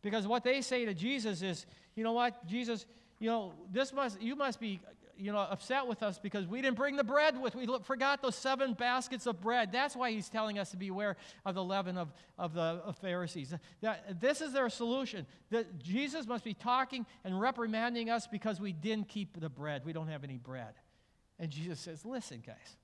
Because 0.01 0.27
what 0.27 0.43
they 0.43 0.61
say 0.61 0.85
to 0.85 0.93
Jesus 0.93 1.41
is, 1.41 1.65
you 1.95 2.03
know 2.03 2.11
what, 2.11 2.45
Jesus, 2.47 2.85
you 3.19 3.29
know, 3.29 3.53
this 3.71 3.93
must, 3.93 4.21
you 4.21 4.35
must 4.35 4.59
be 4.59 4.79
you 5.21 5.31
know, 5.31 5.37
upset 5.37 5.85
with 5.87 6.01
us 6.01 6.17
because 6.17 6.47
we 6.47 6.61
didn't 6.61 6.77
bring 6.77 6.95
the 6.95 7.03
bread 7.03 7.39
with. 7.39 7.55
We 7.55 7.67
forgot 7.83 8.21
those 8.21 8.35
seven 8.35 8.73
baskets 8.73 9.27
of 9.27 9.39
bread. 9.39 9.71
That's 9.71 9.95
why 9.95 10.11
he's 10.11 10.29
telling 10.29 10.57
us 10.57 10.71
to 10.71 10.77
beware 10.77 11.15
of 11.45 11.55
the 11.55 11.63
leaven 11.63 11.97
of, 11.97 12.11
of 12.37 12.53
the 12.53 12.61
of 12.61 12.97
Pharisees. 12.97 13.53
That, 13.81 14.19
this 14.19 14.41
is 14.41 14.51
their 14.53 14.69
solution. 14.69 15.27
That 15.51 15.79
Jesus 15.79 16.25
must 16.27 16.43
be 16.43 16.53
talking 16.53 17.05
and 17.23 17.39
reprimanding 17.39 18.09
us 18.09 18.27
because 18.27 18.59
we 18.59 18.73
didn't 18.73 19.07
keep 19.07 19.39
the 19.39 19.49
bread. 19.49 19.83
We 19.85 19.93
don't 19.93 20.07
have 20.07 20.23
any 20.23 20.37
bread. 20.37 20.73
And 21.39 21.51
Jesus 21.51 21.79
says, 21.79 22.03
Listen, 22.03 22.43
guys, 22.45 22.75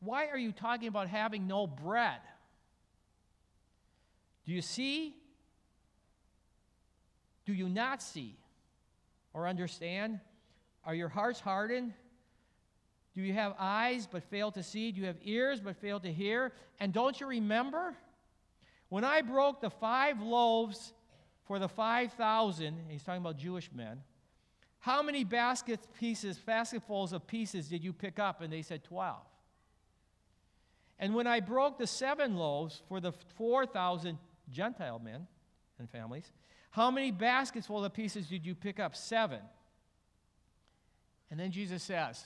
why 0.00 0.26
are 0.26 0.38
you 0.38 0.52
talking 0.52 0.88
about 0.88 1.08
having 1.08 1.46
no 1.46 1.66
bread? 1.66 2.20
Do 4.44 4.52
you 4.52 4.62
see? 4.62 5.16
Do 7.46 7.52
you 7.52 7.68
not 7.68 8.02
see 8.02 8.36
or 9.32 9.48
understand? 9.48 10.20
Are 10.86 10.94
your 10.94 11.08
hearts 11.08 11.40
hardened? 11.40 11.92
Do 13.14 13.20
you 13.22 13.32
have 13.34 13.54
eyes 13.58 14.08
but 14.10 14.22
fail 14.22 14.52
to 14.52 14.62
see? 14.62 14.92
Do 14.92 15.00
you 15.00 15.06
have 15.08 15.16
ears 15.24 15.60
but 15.60 15.76
fail 15.76 15.98
to 16.00 16.12
hear? 16.12 16.52
And 16.78 16.92
don't 16.92 17.20
you 17.20 17.26
remember? 17.26 17.94
When 18.88 19.04
I 19.04 19.22
broke 19.22 19.60
the 19.60 19.70
five 19.70 20.20
loaves 20.20 20.92
for 21.44 21.58
the 21.58 21.68
5,000, 21.68 22.76
he's 22.88 23.02
talking 23.02 23.20
about 23.20 23.36
Jewish 23.36 23.70
men, 23.72 24.02
how 24.78 25.02
many 25.02 25.24
basket 25.24 25.80
pieces, 25.98 26.38
basketfuls 26.38 27.12
of 27.12 27.26
pieces 27.26 27.68
did 27.68 27.82
you 27.82 27.92
pick 27.92 28.18
up? 28.20 28.40
And 28.40 28.52
they 28.52 28.62
said 28.62 28.84
12. 28.84 29.16
And 30.98 31.14
when 31.14 31.26
I 31.26 31.40
broke 31.40 31.78
the 31.78 31.86
seven 31.86 32.36
loaves 32.36 32.82
for 32.88 33.00
the 33.00 33.12
4,000 33.36 34.18
Gentile 34.50 35.00
men 35.00 35.26
and 35.78 35.90
families, 35.90 36.30
how 36.70 36.90
many 36.90 37.10
baskets 37.10 37.66
full 37.66 37.84
of 37.84 37.92
pieces 37.92 38.28
did 38.28 38.46
you 38.46 38.54
pick 38.54 38.78
up? 38.78 38.94
Seven. 38.94 39.40
And 41.30 41.38
then 41.40 41.50
Jesus 41.50 41.82
says, 41.82 42.24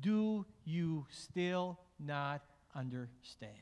Do 0.00 0.46
you 0.64 1.06
still 1.10 1.78
not 1.98 2.42
understand? 2.74 3.54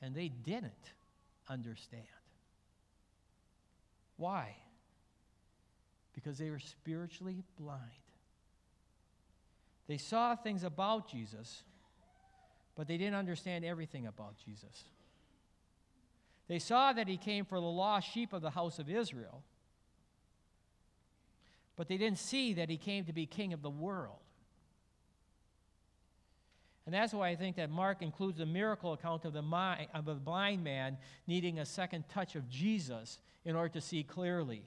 And 0.00 0.14
they 0.14 0.28
didn't 0.28 0.72
understand. 1.48 2.04
Why? 4.16 4.56
Because 6.14 6.38
they 6.38 6.50
were 6.50 6.58
spiritually 6.58 7.42
blind. 7.58 7.80
They 9.88 9.98
saw 9.98 10.34
things 10.34 10.64
about 10.64 11.08
Jesus, 11.10 11.62
but 12.74 12.88
they 12.88 12.96
didn't 12.96 13.14
understand 13.14 13.64
everything 13.64 14.06
about 14.06 14.36
Jesus. 14.44 14.84
They 16.48 16.58
saw 16.58 16.92
that 16.92 17.08
he 17.08 17.16
came 17.16 17.44
for 17.44 17.60
the 17.60 17.66
lost 17.66 18.12
sheep 18.12 18.32
of 18.32 18.42
the 18.42 18.50
house 18.50 18.78
of 18.78 18.88
Israel 18.88 19.42
but 21.76 21.88
they 21.88 21.96
didn't 21.96 22.18
see 22.18 22.54
that 22.54 22.70
he 22.70 22.76
came 22.76 23.04
to 23.04 23.12
be 23.12 23.26
king 23.26 23.52
of 23.52 23.62
the 23.62 23.70
world. 23.70 24.18
And 26.86 26.94
that's 26.94 27.12
why 27.12 27.28
I 27.28 27.36
think 27.36 27.56
that 27.56 27.68
Mark 27.68 28.00
includes 28.00 28.38
the 28.38 28.46
miracle 28.46 28.92
account 28.92 29.24
of 29.24 29.32
the, 29.32 29.42
of 29.92 30.24
blind 30.24 30.62
man 30.62 30.96
needing 31.26 31.58
a 31.58 31.66
second 31.66 32.04
touch 32.08 32.36
of 32.36 32.48
Jesus 32.48 33.18
in 33.44 33.56
order 33.56 33.70
to 33.70 33.80
see 33.80 34.04
clearly. 34.04 34.62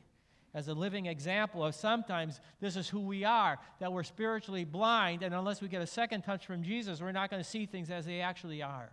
As 0.54 0.68
a 0.68 0.74
living 0.74 1.06
example 1.06 1.64
of 1.64 1.76
sometimes 1.76 2.42
this 2.60 2.76
is 2.76 2.90
who 2.90 3.00
we 3.00 3.24
are, 3.24 3.58
that 3.80 3.94
we're 3.94 4.04
spiritually 4.04 4.66
blind, 4.66 5.24
and 5.24 5.34
unless 5.34 5.62
we 5.62 5.68
get 5.68 5.82
a 5.82 5.88
second 5.88 6.24
touch 6.24 6.46
from 6.46 6.64
Jesus, 6.64 7.02
we're 7.02 7.12
not 7.12 7.30
going 7.30 7.42
to 7.42 7.50
see 7.50 7.66
things 7.66 7.90
as 7.90 8.06
they 8.06 8.20
actually 8.20 8.62
are. 8.62 8.92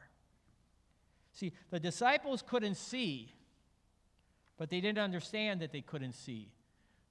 See, 1.32 1.52
the 1.70 1.80
disciples 1.80 2.42
couldn't 2.46 2.76
see, 2.76 3.32
but 4.56 4.70
they 4.70 4.80
didn't 4.80 4.98
understand 4.98 5.60
that 5.62 5.72
they 5.72 5.80
couldn't 5.80 6.14
see. 6.14 6.48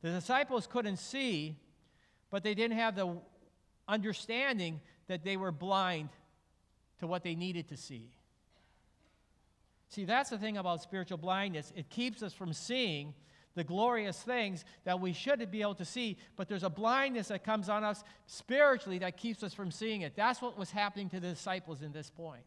The 0.06 0.12
disciples 0.12 0.68
couldn't 0.68 0.98
see, 0.98 1.56
but 2.30 2.44
they 2.44 2.54
didn't 2.54 2.78
have 2.78 2.96
the 2.96 3.18
understanding 3.88 4.80
that 5.08 5.24
they 5.24 5.36
were 5.36 5.52
blind 5.52 6.10
to 7.00 7.08
what 7.08 7.24
they 7.24 7.34
needed 7.34 7.70
to 7.70 7.76
see. 7.76 8.12
See, 9.89 10.06
that's 10.06 10.30
the 10.30 10.38
thing 10.38 10.58
about 10.58 10.84
spiritual 10.84 11.18
blindness. 11.18 11.74
It 11.76 11.89
keeps 11.89 12.22
us 12.22 12.34
from 12.34 12.54
seeing 12.54 13.15
the 13.56 13.63
glorious 13.63 14.22
things 14.22 14.63
that 14.84 15.00
we 15.00 15.12
should 15.12 15.50
be 15.50 15.63
able 15.63 15.74
to 15.74 15.86
see, 15.86 16.18
but 16.36 16.48
there's 16.48 16.62
a 16.62 16.70
blindness 16.70 17.30
that 17.30 17.44
comes 17.44 17.68
on 17.68 17.84
us 17.84 18.04
spiritually 18.28 19.00
that 19.00 19.18
keeps 19.18 19.41
us 19.41 19.56
from 19.56 19.72
seeing 19.72 20.02
it. 20.02 20.15
That's 20.15 20.39
what 20.39 20.56
was 20.56 20.70
happening 20.70 21.10
to 21.10 21.20
the 21.20 21.30
disciples 21.30 21.82
in 21.82 21.91
this 21.91 22.12
point. 22.12 22.46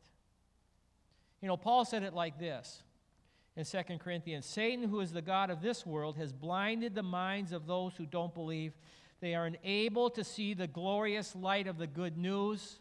You 1.42 1.48
know, 1.48 1.56
Paul 1.56 1.84
said 1.84 2.04
it 2.04 2.14
like 2.14 2.38
this 2.38 2.84
in 3.58 3.64
2 3.64 3.98
Corinthians 3.98 4.46
Satan, 4.46 4.88
who 4.88 5.00
is 5.00 5.10
the 5.10 5.20
God 5.20 5.50
of 5.50 5.60
this 5.60 5.84
world, 5.84 6.16
has 6.16 6.32
blinded 6.32 6.94
the 6.94 7.02
minds 7.02 7.50
of 7.50 7.66
those 7.66 7.92
who 7.96 8.06
don't 8.06 8.32
believe. 8.32 8.72
They 9.20 9.34
are 9.34 9.46
unable 9.46 10.10
to 10.10 10.22
see 10.22 10.54
the 10.54 10.68
glorious 10.68 11.34
light 11.34 11.66
of 11.66 11.76
the 11.76 11.88
good 11.88 12.16
news. 12.16 12.78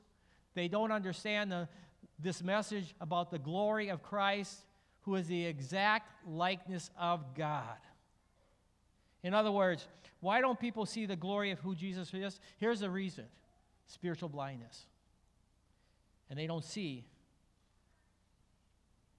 They 0.53 0.67
don't 0.67 0.91
understand 0.91 1.51
the, 1.51 1.67
this 2.19 2.43
message 2.43 2.93
about 3.01 3.31
the 3.31 3.39
glory 3.39 3.89
of 3.89 4.03
Christ, 4.03 4.59
who 5.01 5.15
is 5.15 5.25
the 5.25 5.47
exact 5.47 6.11
likeness 6.27 6.91
of 6.95 7.33
God. 7.33 7.79
In 9.23 9.33
other 9.33 9.51
words, 9.51 9.87
why 10.19 10.41
don't 10.41 10.59
people 10.59 10.85
see 10.85 11.07
the 11.07 11.15
glory 11.15 11.49
of 11.49 11.57
who 11.59 11.73
Jesus 11.73 12.13
is? 12.13 12.39
Here's 12.59 12.81
the 12.81 12.89
reason 12.91 13.25
spiritual 13.87 14.29
blindness. 14.29 14.85
and 16.29 16.37
they 16.37 16.45
don't 16.45 16.63
see 16.63 17.05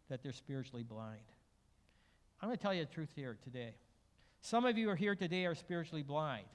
that 0.08 0.22
they're 0.22 0.32
spiritually 0.32 0.84
blind. 0.84 1.18
I'm 2.40 2.48
going 2.48 2.56
to 2.56 2.62
tell 2.62 2.74
you 2.74 2.84
the 2.84 2.92
truth 2.92 3.10
here 3.14 3.36
today. 3.42 3.74
Some 4.40 4.64
of 4.64 4.78
you 4.78 4.90
are 4.90 4.96
here 4.96 5.14
today 5.14 5.46
are 5.46 5.54
spiritually 5.54 6.02
blind. 6.02 6.46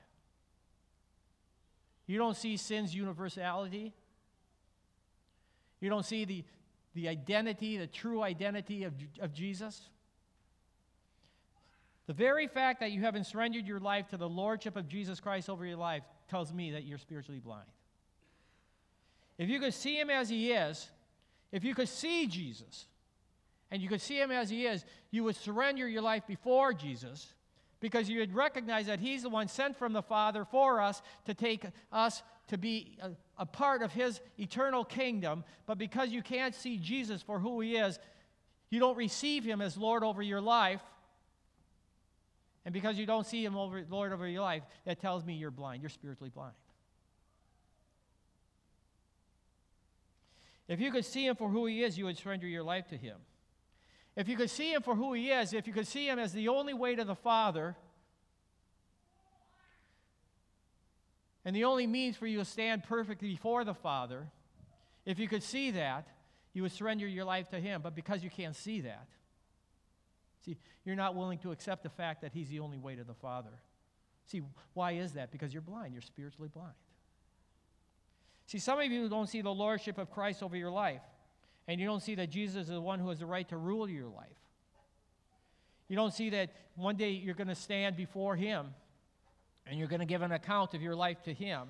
You 2.08 2.18
don't 2.18 2.38
see 2.38 2.58
sin's 2.58 2.96
universality. 2.96 3.94
You 5.80 5.90
don't 5.90 6.06
see 6.06 6.26
the, 6.26 6.44
the 6.96 7.10
identity, 7.10 7.78
the 7.78 7.88
true 7.88 8.22
identity 8.22 8.84
of, 8.84 8.94
of 9.20 9.34
Jesus. 9.34 9.90
The 12.08 12.14
very 12.14 12.48
fact 12.48 12.82
that 12.82 12.92
you 12.92 13.02
haven't 13.02 13.26
surrendered 13.26 13.66
your 13.66 13.80
life 13.80 14.08
to 14.10 14.18
the 14.18 14.28
lordship 14.28 14.76
of 14.76 14.88
Jesus 14.88 15.20
Christ 15.20 15.50
over 15.50 15.66
your 15.66 15.78
life 15.78 16.04
tells 16.30 16.54
me 16.54 16.72
that 16.72 16.84
you're 16.84 16.98
spiritually 16.98 17.40
blind. 17.40 17.68
If 19.38 19.50
you 19.50 19.60
could 19.60 19.74
see 19.74 20.00
him 20.00 20.10
as 20.10 20.30
he 20.30 20.52
is, 20.52 20.90
if 21.52 21.64
you 21.64 21.74
could 21.74 21.90
see 21.90 22.28
Jesus, 22.28 22.86
and 23.74 23.82
you 23.82 23.90
could 23.90 24.02
see 24.02 24.22
him 24.22 24.30
as 24.30 24.52
he 24.52 24.68
is, 24.68 24.86
you 25.10 25.24
would 25.24 25.36
surrender 25.36 25.88
your 25.88 26.04
life 26.04 26.28
before 26.28 26.76
Jesus 26.76 27.34
because 27.80 28.08
you 28.08 28.20
would 28.20 28.36
recognize 28.36 28.86
that 28.86 29.00
he's 29.00 29.24
the 29.24 29.30
one 29.30 29.48
sent 29.48 29.76
from 29.76 29.94
the 29.94 30.04
Father 30.04 30.46
for 30.46 30.80
us 30.80 31.02
to 31.26 31.34
take 31.34 31.66
us 31.92 32.22
to 32.50 32.58
be 32.60 33.00
a, 33.02 33.10
a, 33.40 33.48
part 33.48 33.82
of 33.82 33.92
his 33.92 34.22
eternal 34.38 34.86
kingdom. 34.86 35.44
But 35.66 35.80
because 35.80 36.12
you 36.12 36.22
can't 36.22 36.54
see 36.54 36.78
Jesus 36.78 37.24
for 37.24 37.40
who 37.40 37.62
he 37.62 37.78
is, 37.78 37.98
you 38.70 38.80
don't 38.80 38.96
receive 38.96 39.44
him 39.44 39.60
as 39.60 39.76
Lord 39.76 40.04
over 40.04 40.22
your 40.22 40.40
life. 40.40 40.82
And 42.66 42.74
because 42.74 43.00
you 43.00 43.08
don't 43.08 43.26
see 43.26 43.44
him 43.44 43.58
over 43.58 43.84
Lord 43.90 44.14
over 44.14 44.28
your 44.28 44.44
life, 44.44 44.62
that 44.86 45.02
tells 45.02 45.26
me 45.26 45.34
you're 45.34 45.50
blind. 45.50 45.82
You're 45.82 45.90
spiritually 45.90 46.32
blind. 46.32 46.54
If 50.68 50.80
you 50.80 50.92
could 50.92 51.06
see 51.06 51.26
him 51.26 51.36
for 51.36 51.50
who 51.50 51.66
he 51.66 51.84
is, 51.84 51.98
you 51.98 52.06
would 52.06 52.20
surrender 52.20 52.46
your 52.46 52.64
life 52.64 52.88
to 52.90 52.98
him. 52.98 53.18
If 54.16 54.28
you 54.28 54.38
could 54.38 54.50
see 54.50 54.74
him 54.74 54.82
for 54.82 54.96
who 54.96 55.14
he 55.14 55.32
is, 55.32 55.54
if 55.54 55.66
you 55.66 55.74
could 55.74 55.88
see 55.88 56.08
him 56.08 56.20
as 56.20 56.34
the 56.34 56.48
only 56.48 56.74
way 56.74 56.96
to 56.96 57.04
the 57.04 57.16
Father, 57.16 57.76
and 61.46 61.56
the 61.56 61.64
only 61.64 61.88
means 61.88 62.16
for 62.16 62.28
you 62.28 62.38
to 62.38 62.46
stand 62.46 62.84
perfectly 62.84 63.30
before 63.30 63.64
the 63.64 63.74
Father, 63.74 64.28
if 65.06 65.20
you 65.20 65.28
could 65.28 65.44
see 65.44 65.72
that, 65.72 66.08
you 66.54 66.62
would 66.62 66.72
surrender 66.72 67.08
your 67.08 67.26
life 67.26 67.50
to 67.50 67.60
him. 67.60 67.82
But 67.82 67.96
because 67.96 68.24
you 68.24 68.30
can't 68.30 68.56
see 68.56 68.82
that, 68.82 69.08
see, 70.46 70.58
you're 70.86 70.96
not 70.96 71.16
willing 71.16 71.40
to 71.40 71.52
accept 71.52 71.84
the 71.84 71.90
fact 71.90 72.22
that 72.22 72.32
he's 72.34 72.50
the 72.50 72.60
only 72.60 72.78
way 72.78 72.96
to 72.96 73.04
the 73.04 73.16
Father. 73.16 73.50
See, 74.28 74.44
why 74.74 74.94
is 74.94 75.14
that? 75.14 75.32
Because 75.32 75.52
you're 75.52 75.62
blind. 75.64 75.94
You're 75.94 76.02
spiritually 76.02 76.50
blind. 76.54 76.76
See, 78.46 78.60
some 78.60 78.80
of 78.80 78.86
you 78.86 79.10
don't 79.10 79.28
see 79.28 79.42
the 79.42 79.54
lordship 79.54 79.98
of 79.98 80.12
Christ 80.12 80.44
over 80.44 80.56
your 80.56 80.70
life 80.70 81.02
and 81.68 81.80
you 81.80 81.86
don't 81.86 82.02
see 82.02 82.16
that 82.16 82.30
Jesus 82.30 82.64
is 82.64 82.70
the 82.70 82.82
one 82.82 83.00
who 83.00 83.10
has 83.10 83.20
the 83.20 83.26
right 83.26 83.48
to 83.50 83.58
rule 83.58 83.90
your 83.90 84.08
life. 84.08 84.28
You 85.88 85.96
don't 85.96 86.14
see 86.14 86.30
that 86.32 86.50
one 86.76 86.96
day 86.96 87.12
you're 87.12 87.36
going 87.36 87.48
to 87.48 87.56
stand 87.56 87.96
before 87.96 88.36
Him 88.36 88.74
and 89.66 89.80
you're 89.80 89.88
going 89.88 90.00
to 90.00 90.06
give 90.06 90.22
an 90.22 90.32
account 90.32 90.74
of 90.74 90.82
your 90.82 90.96
life 90.96 91.22
to 91.24 91.34
Him. 91.34 91.68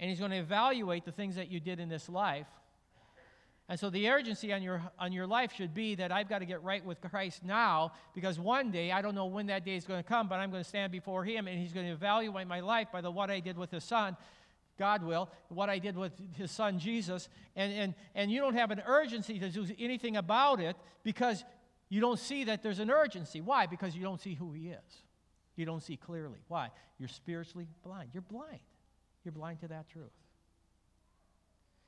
And 0.00 0.08
He's 0.10 0.18
going 0.18 0.30
to 0.30 0.38
evaluate 0.38 1.04
the 1.04 1.12
things 1.12 1.36
that 1.36 1.50
you 1.50 1.60
did 1.60 1.80
in 1.80 1.88
this 1.88 2.08
life. 2.08 2.46
And 3.68 3.78
so 3.78 3.90
the 3.90 4.08
urgency 4.08 4.52
on 4.52 4.62
your, 4.62 4.82
on 4.98 5.12
your 5.12 5.26
life 5.26 5.52
should 5.54 5.74
be 5.74 5.94
that 5.96 6.10
I've 6.10 6.28
got 6.28 6.38
to 6.38 6.46
get 6.46 6.62
right 6.62 6.82
with 6.82 7.02
Christ 7.02 7.44
now 7.44 7.92
because 8.14 8.40
one 8.40 8.70
day, 8.70 8.92
I 8.92 9.02
don't 9.02 9.14
know 9.14 9.26
when 9.26 9.46
that 9.48 9.64
day 9.64 9.76
is 9.76 9.84
going 9.84 10.02
to 10.02 10.08
come, 10.08 10.26
but 10.26 10.36
I'm 10.36 10.50
going 10.50 10.62
to 10.62 10.68
stand 10.68 10.90
before 10.90 11.22
Him 11.22 11.46
and 11.46 11.58
He's 11.58 11.74
going 11.74 11.86
to 11.86 11.92
evaluate 11.92 12.46
my 12.46 12.60
life 12.60 12.88
by 12.90 13.02
the 13.02 13.10
what 13.10 13.30
I 13.30 13.40
did 13.40 13.58
with 13.58 13.70
His 13.70 13.84
Son. 13.84 14.16
God 14.78 15.02
will, 15.02 15.28
what 15.48 15.68
I 15.68 15.78
did 15.78 15.96
with 15.96 16.12
his 16.36 16.50
son 16.50 16.78
Jesus, 16.78 17.28
and, 17.56 17.72
and, 17.72 17.94
and 18.14 18.30
you 18.30 18.40
don't 18.40 18.54
have 18.54 18.70
an 18.70 18.82
urgency 18.86 19.38
to 19.38 19.48
do 19.50 19.66
anything 19.78 20.16
about 20.16 20.60
it 20.60 20.76
because 21.02 21.44
you 21.88 22.00
don't 22.00 22.18
see 22.18 22.44
that 22.44 22.62
there's 22.62 22.78
an 22.78 22.90
urgency. 22.90 23.40
Why? 23.40 23.66
Because 23.66 23.96
you 23.96 24.02
don't 24.02 24.20
see 24.20 24.34
who 24.34 24.52
he 24.52 24.68
is. 24.68 25.02
You 25.56 25.66
don't 25.66 25.82
see 25.82 25.96
clearly. 25.96 26.38
Why? 26.46 26.70
You're 26.98 27.08
spiritually 27.08 27.66
blind. 27.82 28.10
You're 28.12 28.22
blind. 28.22 28.60
You're 29.24 29.32
blind 29.32 29.60
to 29.60 29.68
that 29.68 29.88
truth. 29.88 30.12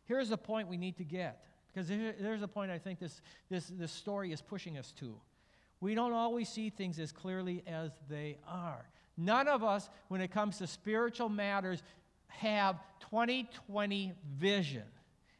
Here's 0.04 0.28
the 0.28 0.38
point 0.38 0.66
we 0.66 0.76
need 0.76 0.96
to 0.96 1.04
get, 1.04 1.44
because 1.72 1.86
there's 1.86 2.42
a 2.42 2.48
point 2.48 2.72
I 2.72 2.78
think 2.78 2.98
this, 2.98 3.20
this, 3.48 3.68
this 3.68 3.92
story 3.92 4.32
is 4.32 4.42
pushing 4.42 4.76
us 4.76 4.92
to. 4.98 5.14
We 5.80 5.94
don't 5.94 6.12
always 6.12 6.48
see 6.48 6.68
things 6.68 6.98
as 6.98 7.12
clearly 7.12 7.62
as 7.66 7.92
they 8.08 8.38
are. 8.46 8.88
None 9.16 9.48
of 9.48 9.62
us, 9.62 9.88
when 10.08 10.20
it 10.20 10.30
comes 10.30 10.58
to 10.58 10.66
spiritual 10.66 11.28
matters, 11.28 11.82
have 12.30 12.76
2020 13.10 14.12
vision. 14.38 14.84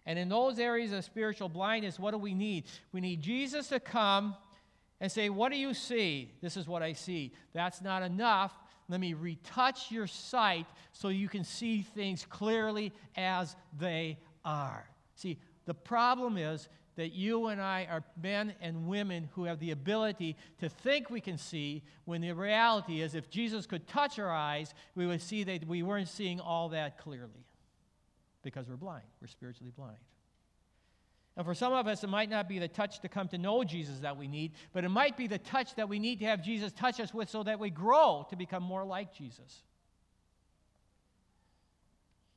And 0.07 0.19
in 0.19 0.29
those 0.29 0.59
areas 0.59 0.93
of 0.93 1.05
spiritual 1.05 1.49
blindness, 1.49 1.99
what 1.99 2.13
do 2.13 2.19
we 2.19 2.35
need? 2.35 2.65
We 2.93 3.01
need 3.01 3.21
Jesus 3.21 3.69
to 3.69 3.81
come 3.81 4.35
and 5.01 5.11
say, 5.11 5.29
What 5.29 5.53
do 5.53 5.59
you 5.59 5.75
see? 5.75 6.33
This 6.43 6.57
is 6.57 6.67
what 6.67 6.83
I 6.83 6.93
see. 6.93 7.33
That's 7.53 7.81
not 7.81 8.03
enough. 8.03 8.53
Let 8.89 9.01
me 9.01 9.15
retouch 9.15 9.93
your 9.93 10.09
sight 10.09 10.67
so 10.93 11.09
you 11.09 11.29
can 11.29 11.45
see 11.45 11.83
things 11.83 12.27
clearly 12.29 12.93
as 13.17 13.55
they 13.79 14.19
are. 14.45 14.85
See, 15.15 15.39
the 15.67 15.75
problem 15.75 16.37
is 16.37 16.69
that 17.01 17.15
you 17.15 17.47
and 17.47 17.63
I 17.63 17.89
are 17.91 18.05
men 18.23 18.53
and 18.61 18.87
women 18.87 19.31
who 19.33 19.45
have 19.45 19.59
the 19.59 19.71
ability 19.71 20.37
to 20.59 20.69
think 20.69 21.09
we 21.09 21.23
can 21.23 21.39
see, 21.39 21.83
when 22.05 22.21
the 22.21 22.33
reality 22.33 23.01
is, 23.01 23.15
if 23.15 23.31
Jesus 23.31 23.65
could 23.65 23.89
touch 23.89 24.19
our 24.19 24.31
eyes, 24.31 24.75
we 24.95 25.07
would 25.07 25.23
see 25.23 25.43
that 25.45 25.67
we 25.67 25.83
weren't 25.83 26.09
seeing 26.09 26.41
all 26.41 26.69
that 26.69 26.99
clearly 26.99 27.47
because 28.43 28.69
we're 28.69 28.77
blind. 28.77 29.07
We're 29.19 29.29
spiritually 29.29 29.73
blind. 29.75 29.97
And 31.39 31.47
for 31.47 31.55
some 31.55 31.73
of 31.73 31.87
us, 31.87 32.05
it 32.05 32.09
might 32.09 32.29
not 32.29 32.51
be 32.51 32.59
the 32.59 32.69
touch 32.69 33.01
to 33.01 33.09
come 33.09 33.29
to 33.29 33.39
know 33.39 33.65
Jesus 33.65 34.01
that 34.01 34.19
we 34.19 34.29
need, 34.29 34.53
but 34.75 34.85
it 34.85 34.91
might 34.91 35.17
be 35.17 35.27
the 35.27 35.39
touch 35.39 35.77
that 35.77 35.89
we 35.89 35.99
need 35.99 36.19
to 36.19 36.27
have 36.27 36.45
Jesus 36.45 36.71
touch 36.71 37.01
us 37.01 37.15
with 37.15 37.31
so 37.31 37.43
that 37.45 37.59
we 37.59 37.71
grow 37.71 38.27
to 38.29 38.37
become 38.37 38.63
more 38.63 38.85
like 38.85 39.15
Jesus. 39.15 39.63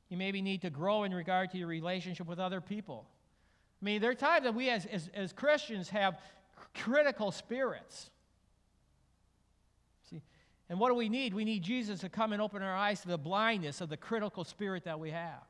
You 0.08 0.16
maybe 0.16 0.40
need 0.40 0.62
to 0.62 0.70
grow 0.70 1.02
in 1.02 1.12
regard 1.12 1.50
to 1.50 1.58
your 1.58 1.68
relationship 1.68 2.26
with 2.26 2.38
other 2.38 2.62
people. 2.62 3.10
I 3.84 3.86
mean, 3.86 4.00
there 4.00 4.10
are 4.10 4.14
times 4.14 4.44
that 4.44 4.54
we 4.54 4.70
as, 4.70 4.86
as, 4.86 5.10
as 5.12 5.34
Christians 5.34 5.90
have 5.90 6.18
critical 6.72 7.30
spirits. 7.30 8.08
See, 10.08 10.22
and 10.70 10.80
what 10.80 10.88
do 10.88 10.94
we 10.94 11.10
need? 11.10 11.34
We 11.34 11.44
need 11.44 11.62
Jesus 11.62 12.00
to 12.00 12.08
come 12.08 12.32
and 12.32 12.40
open 12.40 12.62
our 12.62 12.74
eyes 12.74 13.02
to 13.02 13.08
the 13.08 13.18
blindness 13.18 13.82
of 13.82 13.90
the 13.90 13.98
critical 13.98 14.42
spirit 14.42 14.84
that 14.84 14.98
we 14.98 15.10
have. 15.10 15.42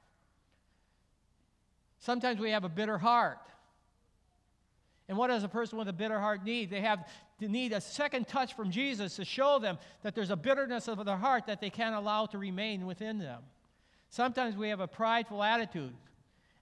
Sometimes 2.00 2.40
we 2.40 2.50
have 2.50 2.64
a 2.64 2.68
bitter 2.68 2.98
heart. 2.98 3.38
And 5.08 5.16
what 5.16 5.28
does 5.28 5.44
a 5.44 5.48
person 5.48 5.78
with 5.78 5.86
a 5.86 5.92
bitter 5.92 6.18
heart 6.18 6.44
need? 6.44 6.70
They 6.70 6.80
have 6.80 7.06
to 7.38 7.46
need 7.46 7.72
a 7.72 7.80
second 7.80 8.26
touch 8.26 8.56
from 8.56 8.72
Jesus 8.72 9.14
to 9.14 9.24
show 9.24 9.60
them 9.60 9.78
that 10.02 10.16
there's 10.16 10.30
a 10.30 10.36
bitterness 10.36 10.88
of 10.88 11.04
their 11.04 11.16
heart 11.16 11.46
that 11.46 11.60
they 11.60 11.70
can't 11.70 11.94
allow 11.94 12.26
to 12.26 12.38
remain 12.38 12.84
within 12.84 13.20
them. 13.20 13.42
Sometimes 14.10 14.56
we 14.56 14.70
have 14.70 14.80
a 14.80 14.88
prideful 14.88 15.40
attitude. 15.40 15.94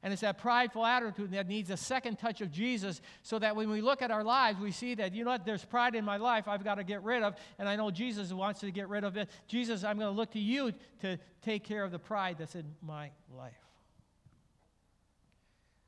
And 0.02 0.12
it's 0.12 0.22
that 0.22 0.38
prideful 0.38 0.84
attitude 0.84 1.30
that 1.30 1.46
needs 1.46 1.70
a 1.70 1.76
second 1.76 2.18
touch 2.18 2.40
of 2.40 2.50
Jesus 2.50 3.00
so 3.22 3.38
that 3.38 3.54
when 3.54 3.70
we 3.70 3.80
look 3.80 4.02
at 4.02 4.10
our 4.10 4.24
lives, 4.24 4.58
we 4.58 4.72
see 4.72 4.96
that, 4.96 5.14
you 5.14 5.22
know 5.24 5.30
what, 5.30 5.44
there's 5.44 5.64
pride 5.64 5.94
in 5.94 6.04
my 6.04 6.16
life 6.16 6.48
I've 6.48 6.64
got 6.64 6.76
to 6.76 6.84
get 6.84 7.04
rid 7.04 7.22
of, 7.22 7.36
and 7.58 7.68
I 7.68 7.76
know 7.76 7.90
Jesus 7.90 8.32
wants 8.32 8.60
to 8.60 8.70
get 8.72 8.88
rid 8.88 9.04
of 9.04 9.16
it. 9.16 9.28
Jesus, 9.46 9.84
I'm 9.84 9.98
going 9.98 10.12
to 10.12 10.16
look 10.16 10.32
to 10.32 10.40
you 10.40 10.72
to 11.02 11.18
take 11.40 11.62
care 11.62 11.84
of 11.84 11.92
the 11.92 12.00
pride 12.00 12.36
that's 12.38 12.56
in 12.56 12.64
my 12.82 13.10
life. 13.36 13.52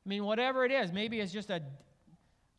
I 0.05 0.09
mean, 0.09 0.23
whatever 0.23 0.63
it 0.63 0.71
is, 0.71 0.93
maybe 0.93 1.19
it's 1.19 1.33
just 1.33 1.49
a, 1.49 1.61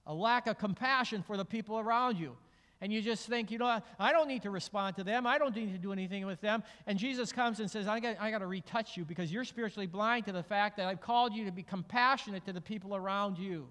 a 0.07 0.12
lack 0.12 0.49
of 0.49 0.59
compassion 0.59 1.23
for 1.23 1.38
the 1.38 1.45
people 1.45 1.79
around 1.79 2.19
you 2.19 2.37
and 2.81 2.93
you 2.93 3.01
just 3.01 3.27
think, 3.27 3.51
you 3.51 3.59
know, 3.59 3.81
I 3.99 4.12
don't 4.12 4.29
need 4.29 4.43
to 4.43 4.51
respond 4.51 4.97
to 4.97 5.05
them. 5.05 5.27
I 5.27 5.39
don't 5.39 5.57
need 5.57 5.73
to 5.73 5.79
do 5.79 5.93
anything 5.93 6.27
with 6.27 6.41
them. 6.43 6.62
And 6.87 6.99
Jesus 6.99 7.33
comes 7.33 7.59
and 7.59 7.71
says, 7.71 7.87
I 7.87 8.01
got, 8.01 8.17
I 8.21 8.31
got 8.31 8.39
to 8.39 8.47
retouch 8.47 8.99
you 8.99 9.05
because 9.05 9.33
you're 9.33 9.45
spiritually 9.45 9.87
blind 9.87 10.27
to 10.27 10.33
the 10.33 10.43
fact 10.43 10.77
that 10.77 10.87
I've 10.87 11.01
called 11.01 11.33
you 11.33 11.47
to 11.47 11.53
be 11.53 11.62
compassionate 11.62 12.45
to 12.45 12.53
the 12.53 12.61
people 12.61 12.95
around 12.95 13.39
you. 13.39 13.67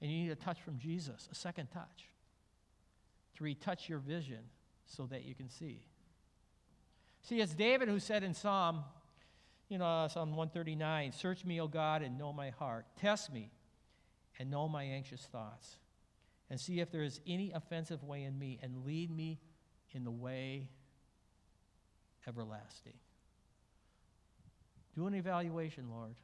And 0.00 0.10
you 0.10 0.24
need 0.24 0.30
a 0.30 0.36
touch 0.36 0.60
from 0.62 0.78
Jesus, 0.78 1.28
a 1.32 1.34
second 1.34 1.68
touch, 1.72 2.08
to 3.38 3.44
retouch 3.44 3.88
your 3.88 3.98
vision 3.98 4.40
so 4.86 5.06
that 5.06 5.24
you 5.24 5.34
can 5.34 5.48
see. 5.48 5.80
See, 7.22 7.40
it's 7.40 7.54
David 7.54 7.88
who 7.88 7.98
said 7.98 8.22
in 8.22 8.34
Psalm, 8.34 8.84
you 9.68 9.78
know, 9.78 10.06
Psalm 10.08 10.30
139, 10.36 11.10
Search 11.10 11.44
me, 11.44 11.60
O 11.60 11.66
God, 11.66 12.02
and 12.02 12.18
know 12.18 12.32
my 12.32 12.50
heart. 12.50 12.86
Test 13.00 13.32
me 13.32 13.50
and 14.38 14.48
know 14.48 14.68
my 14.68 14.84
anxious 14.84 15.22
thoughts 15.22 15.78
and 16.54 16.60
see 16.60 16.78
if 16.78 16.92
there 16.92 17.02
is 17.02 17.18
any 17.26 17.50
offensive 17.50 18.04
way 18.04 18.22
in 18.22 18.38
me 18.38 18.60
and 18.62 18.86
lead 18.86 19.10
me 19.10 19.40
in 19.90 20.04
the 20.04 20.10
way 20.12 20.68
everlasting. 22.28 22.92
Do 24.94 25.08
an 25.08 25.14
evaluation, 25.14 25.90
Lord. 25.90 26.14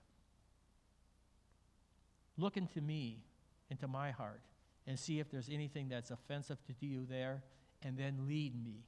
Look 2.38 2.56
into 2.56 2.80
me, 2.80 3.24
into 3.70 3.88
my 3.88 4.12
heart, 4.12 4.40
and 4.86 4.96
see 4.96 5.18
if 5.18 5.32
there's 5.32 5.48
anything 5.48 5.88
that's 5.88 6.12
offensive 6.12 6.58
to 6.68 6.86
you 6.86 7.06
there, 7.10 7.42
and 7.82 7.98
then 7.98 8.28
lead 8.28 8.54
me 8.54 8.84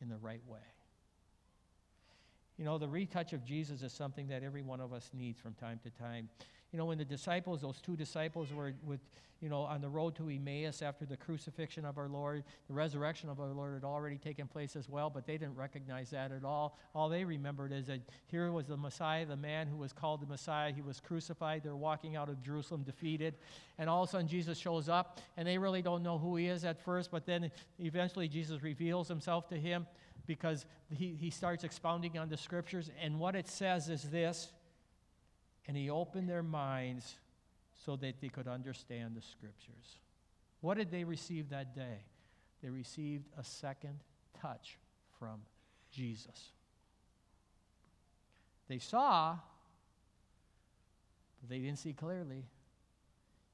in 0.00 0.08
the 0.08 0.18
right 0.18 0.42
way. 0.46 0.60
You 2.58 2.64
know, 2.64 2.78
the 2.78 2.86
retouch 2.86 3.32
of 3.32 3.44
Jesus 3.44 3.82
is 3.82 3.92
something 3.92 4.28
that 4.28 4.44
every 4.44 4.62
one 4.62 4.80
of 4.80 4.92
us 4.92 5.10
needs 5.12 5.40
from 5.40 5.54
time 5.54 5.80
to 5.82 5.90
time. 5.90 6.28
You 6.72 6.78
know, 6.78 6.86
when 6.86 6.98
the 6.98 7.04
disciples, 7.04 7.62
those 7.62 7.80
two 7.80 7.96
disciples 7.96 8.52
were 8.52 8.74
with, 8.84 9.00
you 9.40 9.48
know, 9.48 9.60
on 9.62 9.80
the 9.80 9.88
road 9.88 10.16
to 10.16 10.28
Emmaus 10.28 10.82
after 10.82 11.04
the 11.04 11.16
crucifixion 11.16 11.84
of 11.84 11.98
our 11.98 12.08
Lord, 12.08 12.42
the 12.68 12.74
resurrection 12.74 13.28
of 13.28 13.38
our 13.38 13.48
Lord 13.48 13.74
had 13.74 13.84
already 13.84 14.18
taken 14.18 14.46
place 14.46 14.76
as 14.76 14.88
well, 14.88 15.08
but 15.08 15.26
they 15.26 15.38
didn't 15.38 15.56
recognize 15.56 16.10
that 16.10 16.32
at 16.32 16.44
all. 16.44 16.78
All 16.94 17.08
they 17.08 17.24
remembered 17.24 17.72
is 17.72 17.86
that 17.86 18.00
here 18.26 18.50
was 18.50 18.66
the 18.66 18.76
Messiah, 18.76 19.24
the 19.26 19.36
man 19.36 19.68
who 19.68 19.76
was 19.76 19.92
called 19.92 20.22
the 20.22 20.26
Messiah. 20.26 20.72
He 20.72 20.82
was 20.82 21.00
crucified. 21.00 21.62
They're 21.62 21.76
walking 21.76 22.16
out 22.16 22.28
of 22.28 22.42
Jerusalem 22.42 22.82
defeated. 22.82 23.34
And 23.78 23.88
all 23.88 24.02
of 24.02 24.08
a 24.08 24.12
sudden, 24.12 24.28
Jesus 24.28 24.58
shows 24.58 24.88
up, 24.88 25.20
and 25.36 25.46
they 25.46 25.58
really 25.58 25.82
don't 25.82 26.02
know 26.02 26.18
who 26.18 26.36
he 26.36 26.46
is 26.46 26.64
at 26.64 26.82
first, 26.82 27.10
but 27.10 27.26
then 27.26 27.50
eventually 27.78 28.28
Jesus 28.28 28.62
reveals 28.62 29.06
himself 29.06 29.48
to 29.48 29.56
him 29.56 29.86
because 30.26 30.66
he, 30.90 31.16
he 31.18 31.30
starts 31.30 31.64
expounding 31.64 32.18
on 32.18 32.28
the 32.28 32.36
scriptures. 32.36 32.90
And 33.00 33.18
what 33.18 33.36
it 33.36 33.48
says 33.48 33.88
is 33.88 34.02
this 34.04 34.50
and 35.66 35.76
he 35.76 35.90
opened 35.90 36.28
their 36.28 36.42
minds 36.42 37.16
so 37.84 37.96
that 37.96 38.20
they 38.20 38.28
could 38.28 38.48
understand 38.48 39.16
the 39.16 39.22
scriptures. 39.22 39.98
What 40.60 40.76
did 40.76 40.90
they 40.90 41.04
receive 41.04 41.50
that 41.50 41.74
day? 41.74 41.98
They 42.62 42.70
received 42.70 43.26
a 43.38 43.44
second 43.44 44.00
touch 44.40 44.78
from 45.18 45.40
Jesus. 45.92 46.52
They 48.68 48.78
saw, 48.78 49.36
but 51.40 51.50
they 51.50 51.58
didn't 51.58 51.78
see 51.78 51.92
clearly. 51.92 52.44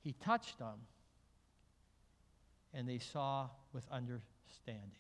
He 0.03 0.13
touched 0.13 0.59
them, 0.59 0.79
and 2.73 2.89
they 2.89 2.99
saw 2.99 3.49
with 3.73 3.85
understanding. 3.91 4.91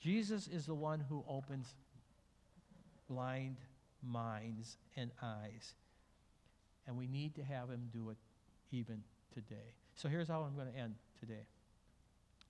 Jesus 0.00 0.48
is 0.48 0.66
the 0.66 0.74
one 0.74 1.00
who 1.08 1.24
opens 1.28 1.74
blind 3.08 3.56
minds 4.02 4.76
and 4.96 5.10
eyes. 5.22 5.74
And 6.86 6.96
we 6.96 7.06
need 7.06 7.34
to 7.36 7.42
have 7.42 7.68
him 7.68 7.88
do 7.92 8.10
it 8.10 8.16
even 8.72 9.02
today. 9.34 9.74
So 9.94 10.08
here's 10.08 10.28
how 10.28 10.42
I'm 10.42 10.54
going 10.54 10.72
to 10.72 10.78
end 10.78 10.94
today 11.18 11.46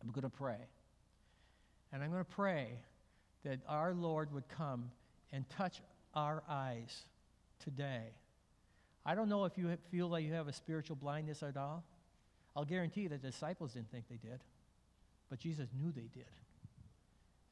I'm 0.02 0.10
going 0.10 0.22
to 0.22 0.28
pray. 0.28 0.68
And 1.92 2.02
I'm 2.02 2.10
going 2.10 2.24
to 2.24 2.30
pray 2.30 2.78
that 3.44 3.58
our 3.68 3.92
Lord 3.92 4.32
would 4.32 4.48
come 4.48 4.90
and 5.32 5.48
touch 5.50 5.80
our 6.14 6.42
eyes 6.48 7.02
today. 7.64 8.12
I 9.04 9.14
don't 9.14 9.28
know 9.28 9.44
if 9.44 9.56
you 9.56 9.76
feel 9.90 10.08
like 10.08 10.24
you 10.24 10.32
have 10.34 10.48
a 10.48 10.52
spiritual 10.52 10.96
blindness 10.96 11.42
at 11.42 11.56
all. 11.56 11.84
I'll 12.54 12.64
guarantee 12.64 13.02
you 13.02 13.08
the 13.08 13.18
disciples 13.18 13.72
didn't 13.72 13.90
think 13.90 14.04
they 14.08 14.16
did, 14.16 14.40
but 15.28 15.38
Jesus 15.38 15.68
knew 15.80 15.92
they 15.92 16.08
did. 16.12 16.26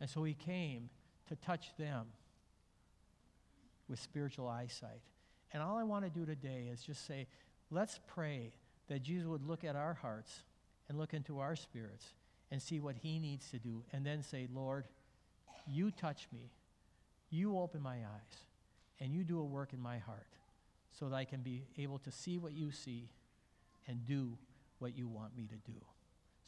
And 0.01 0.09
so 0.09 0.25
he 0.25 0.35
came 0.35 0.91
to 1.29 1.37
touch 1.37 1.71
them 1.79 2.07
with 3.89 3.99
spiritual 3.99 4.49
eyesight. 4.49 5.03
And 5.53 5.63
all 5.63 5.77
I 5.77 5.85
want 5.85 6.05
to 6.05 6.11
do 6.11 6.27
today 6.27 6.69
is 6.71 6.83
just 6.83 7.07
say, 7.07 7.27
let's 7.71 8.01
pray 8.07 8.53
that 8.89 9.03
Jesus 9.03 9.27
would 9.27 9.47
look 9.47 9.65
at 9.65 9.77
our 9.77 9.95
hearts 9.95 10.41
and 10.89 10.99
look 10.99 11.15
into 11.15 11.39
our 11.39 11.57
spirits 11.57 12.07
and 12.51 12.61
see 12.61 12.81
what 12.81 12.97
he 12.97 13.19
needs 13.19 13.51
to 13.51 13.59
do. 13.59 13.83
And 13.93 14.05
then 14.05 14.23
say, 14.23 14.49
Lord, 14.53 14.85
you 15.67 15.91
touch 15.91 16.29
me, 16.33 16.51
you 17.31 17.59
open 17.59 17.83
my 17.83 17.97
eyes, 17.97 18.45
and 19.01 19.13
you 19.13 19.25
do 19.25 19.41
a 19.41 19.45
work 19.45 19.73
in 19.73 19.81
my 19.81 19.99
heart 19.99 20.27
so 20.99 21.09
that 21.09 21.15
I 21.15 21.25
can 21.25 21.41
be 21.41 21.65
able 21.79 21.99
to 22.01 22.11
see 22.11 22.39
what 22.39 22.53
you 22.53 22.73
see 22.73 23.09
and 23.87 24.05
do 24.07 24.37
what 24.79 24.97
you 24.97 25.09
want 25.09 25.37
me 25.37 25.47
to 25.47 25.71
do. 25.71 25.79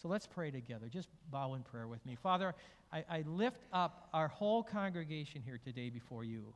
So 0.01 0.09
let's 0.09 0.27
pray 0.27 0.51
together. 0.51 0.89
Just 0.89 1.09
bow 1.31 1.55
in 1.55 1.63
prayer 1.63 1.87
with 1.87 2.05
me. 2.07 2.17
Father, 2.17 2.55
I, 2.93 3.05
I 3.11 3.25
lift 3.27 3.61
up 3.73 4.09
our 4.15 4.29
whole 4.29 4.63
congregation 4.63 5.43
here 5.45 5.61
today 5.63 5.91
before 5.91 6.25
you. 6.25 6.55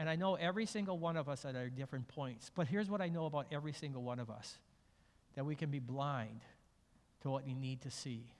And 0.00 0.08
I 0.08 0.16
know 0.16 0.34
every 0.34 0.64
single 0.64 0.98
one 0.98 1.18
of 1.18 1.28
us 1.28 1.44
at 1.44 1.54
our 1.54 1.68
different 1.68 2.08
points. 2.08 2.50
But 2.54 2.66
here's 2.66 2.88
what 2.88 3.02
I 3.02 3.08
know 3.08 3.26
about 3.26 3.48
every 3.52 3.74
single 3.74 4.02
one 4.02 4.18
of 4.18 4.30
us 4.30 4.56
that 5.34 5.44
we 5.44 5.54
can 5.54 5.70
be 5.70 5.78
blind 5.78 6.40
to 7.20 7.28
what 7.28 7.44
we 7.44 7.52
need 7.52 7.82
to 7.82 7.90
see. 7.90 8.32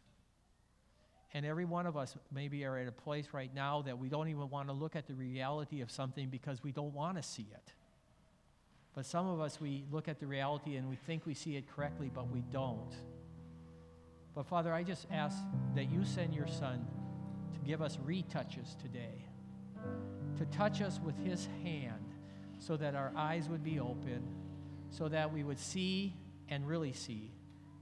And 1.35 1.45
every 1.45 1.67
one 1.67 1.85
of 1.85 1.99
us 1.99 2.17
maybe 2.33 2.65
are 2.65 2.79
at 2.79 2.89
a 2.89 2.93
place 2.93 3.29
right 3.33 3.55
now 3.55 3.83
that 3.83 3.99
we 3.99 4.09
don't 4.09 4.29
even 4.29 4.49
want 4.49 4.69
to 4.69 4.73
look 4.73 4.97
at 4.97 5.07
the 5.07 5.13
reality 5.13 5.83
of 5.83 5.91
something 5.91 6.31
because 6.31 6.65
we 6.65 6.73
don't 6.73 6.95
want 6.95 7.19
to 7.19 7.23
see 7.23 7.47
it. 7.53 7.75
But 8.95 9.05
some 9.05 9.29
of 9.29 9.39
us, 9.39 9.61
we 9.61 9.85
look 9.91 10.09
at 10.09 10.19
the 10.19 10.27
reality 10.27 10.77
and 10.77 10.89
we 10.89 10.97
think 10.97 11.27
we 11.27 11.35
see 11.35 11.57
it 11.57 11.71
correctly, 11.77 12.11
but 12.13 12.31
we 12.31 12.41
don't. 12.41 12.95
But 14.35 14.47
Father, 14.47 14.73
I 14.73 14.83
just 14.83 15.07
ask 15.13 15.37
that 15.75 15.93
you 15.93 16.07
send 16.07 16.33
your 16.33 16.49
Son 16.49 16.87
to 17.53 17.61
give 17.69 17.83
us 17.83 17.99
retouches 17.99 18.79
today 18.81 19.27
to 20.41 20.47
touch 20.47 20.81
us 20.81 20.99
with 21.05 21.15
his 21.19 21.47
hand 21.63 22.15
so 22.59 22.75
that 22.75 22.95
our 22.95 23.13
eyes 23.15 23.47
would 23.51 23.63
be 23.63 23.79
open, 23.79 24.23
so 24.89 25.07
that 25.07 25.31
we 25.31 25.45
would 25.45 25.59
see 25.59 26.15
and 26.49 26.67
really 26.67 26.95
see, 26.95 27.31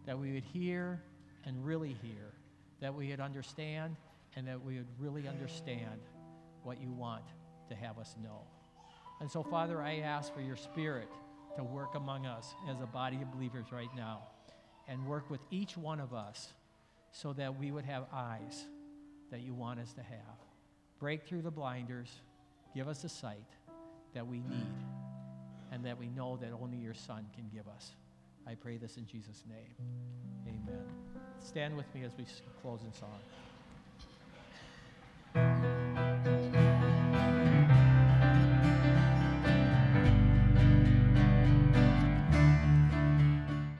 that 0.06 0.18
we 0.18 0.32
would 0.32 0.42
hear 0.42 1.00
and 1.44 1.64
really 1.64 1.96
hear, 2.02 2.34
that 2.80 2.92
we 2.92 3.10
would 3.10 3.20
understand 3.20 3.94
and 4.34 4.48
that 4.48 4.60
we 4.60 4.76
would 4.76 4.88
really 4.98 5.28
understand 5.28 6.00
what 6.64 6.80
you 6.80 6.90
want 6.90 7.22
to 7.68 7.76
have 7.76 7.96
us 7.96 8.16
know. 8.20 8.40
And 9.20 9.30
so, 9.30 9.44
Father, 9.44 9.80
I 9.80 9.98
ask 9.98 10.34
for 10.34 10.40
your 10.40 10.56
spirit 10.56 11.08
to 11.56 11.62
work 11.62 11.94
among 11.94 12.26
us 12.26 12.54
as 12.68 12.80
a 12.80 12.86
body 12.86 13.18
of 13.22 13.30
believers 13.32 13.66
right 13.70 13.94
now 13.96 14.22
and 14.88 15.06
work 15.06 15.30
with 15.30 15.40
each 15.52 15.76
one 15.76 16.00
of 16.00 16.12
us 16.12 16.52
so 17.12 17.32
that 17.34 17.56
we 17.56 17.70
would 17.70 17.84
have 17.84 18.06
eyes 18.12 18.64
that 19.30 19.42
you 19.42 19.54
want 19.54 19.78
us 19.78 19.92
to 19.92 20.02
have. 20.02 20.38
Break 20.98 21.24
through 21.24 21.42
the 21.42 21.52
blinders 21.52 22.10
Give 22.74 22.88
us 22.88 23.02
the 23.02 23.08
sight 23.08 23.46
that 24.14 24.26
we 24.26 24.38
need 24.38 24.74
and 25.72 25.84
that 25.84 25.98
we 25.98 26.08
know 26.08 26.36
that 26.40 26.50
only 26.60 26.78
your 26.78 26.94
Son 26.94 27.26
can 27.34 27.48
give 27.52 27.68
us. 27.68 27.92
I 28.46 28.54
pray 28.54 28.78
this 28.78 28.96
in 28.96 29.06
Jesus' 29.06 29.44
name. 29.48 29.74
Amen. 30.46 30.86
Stand 31.40 31.76
with 31.76 31.92
me 31.94 32.04
as 32.04 32.12
we 32.16 32.24
close 32.62 32.80
in 32.82 32.92
song. 32.92 33.20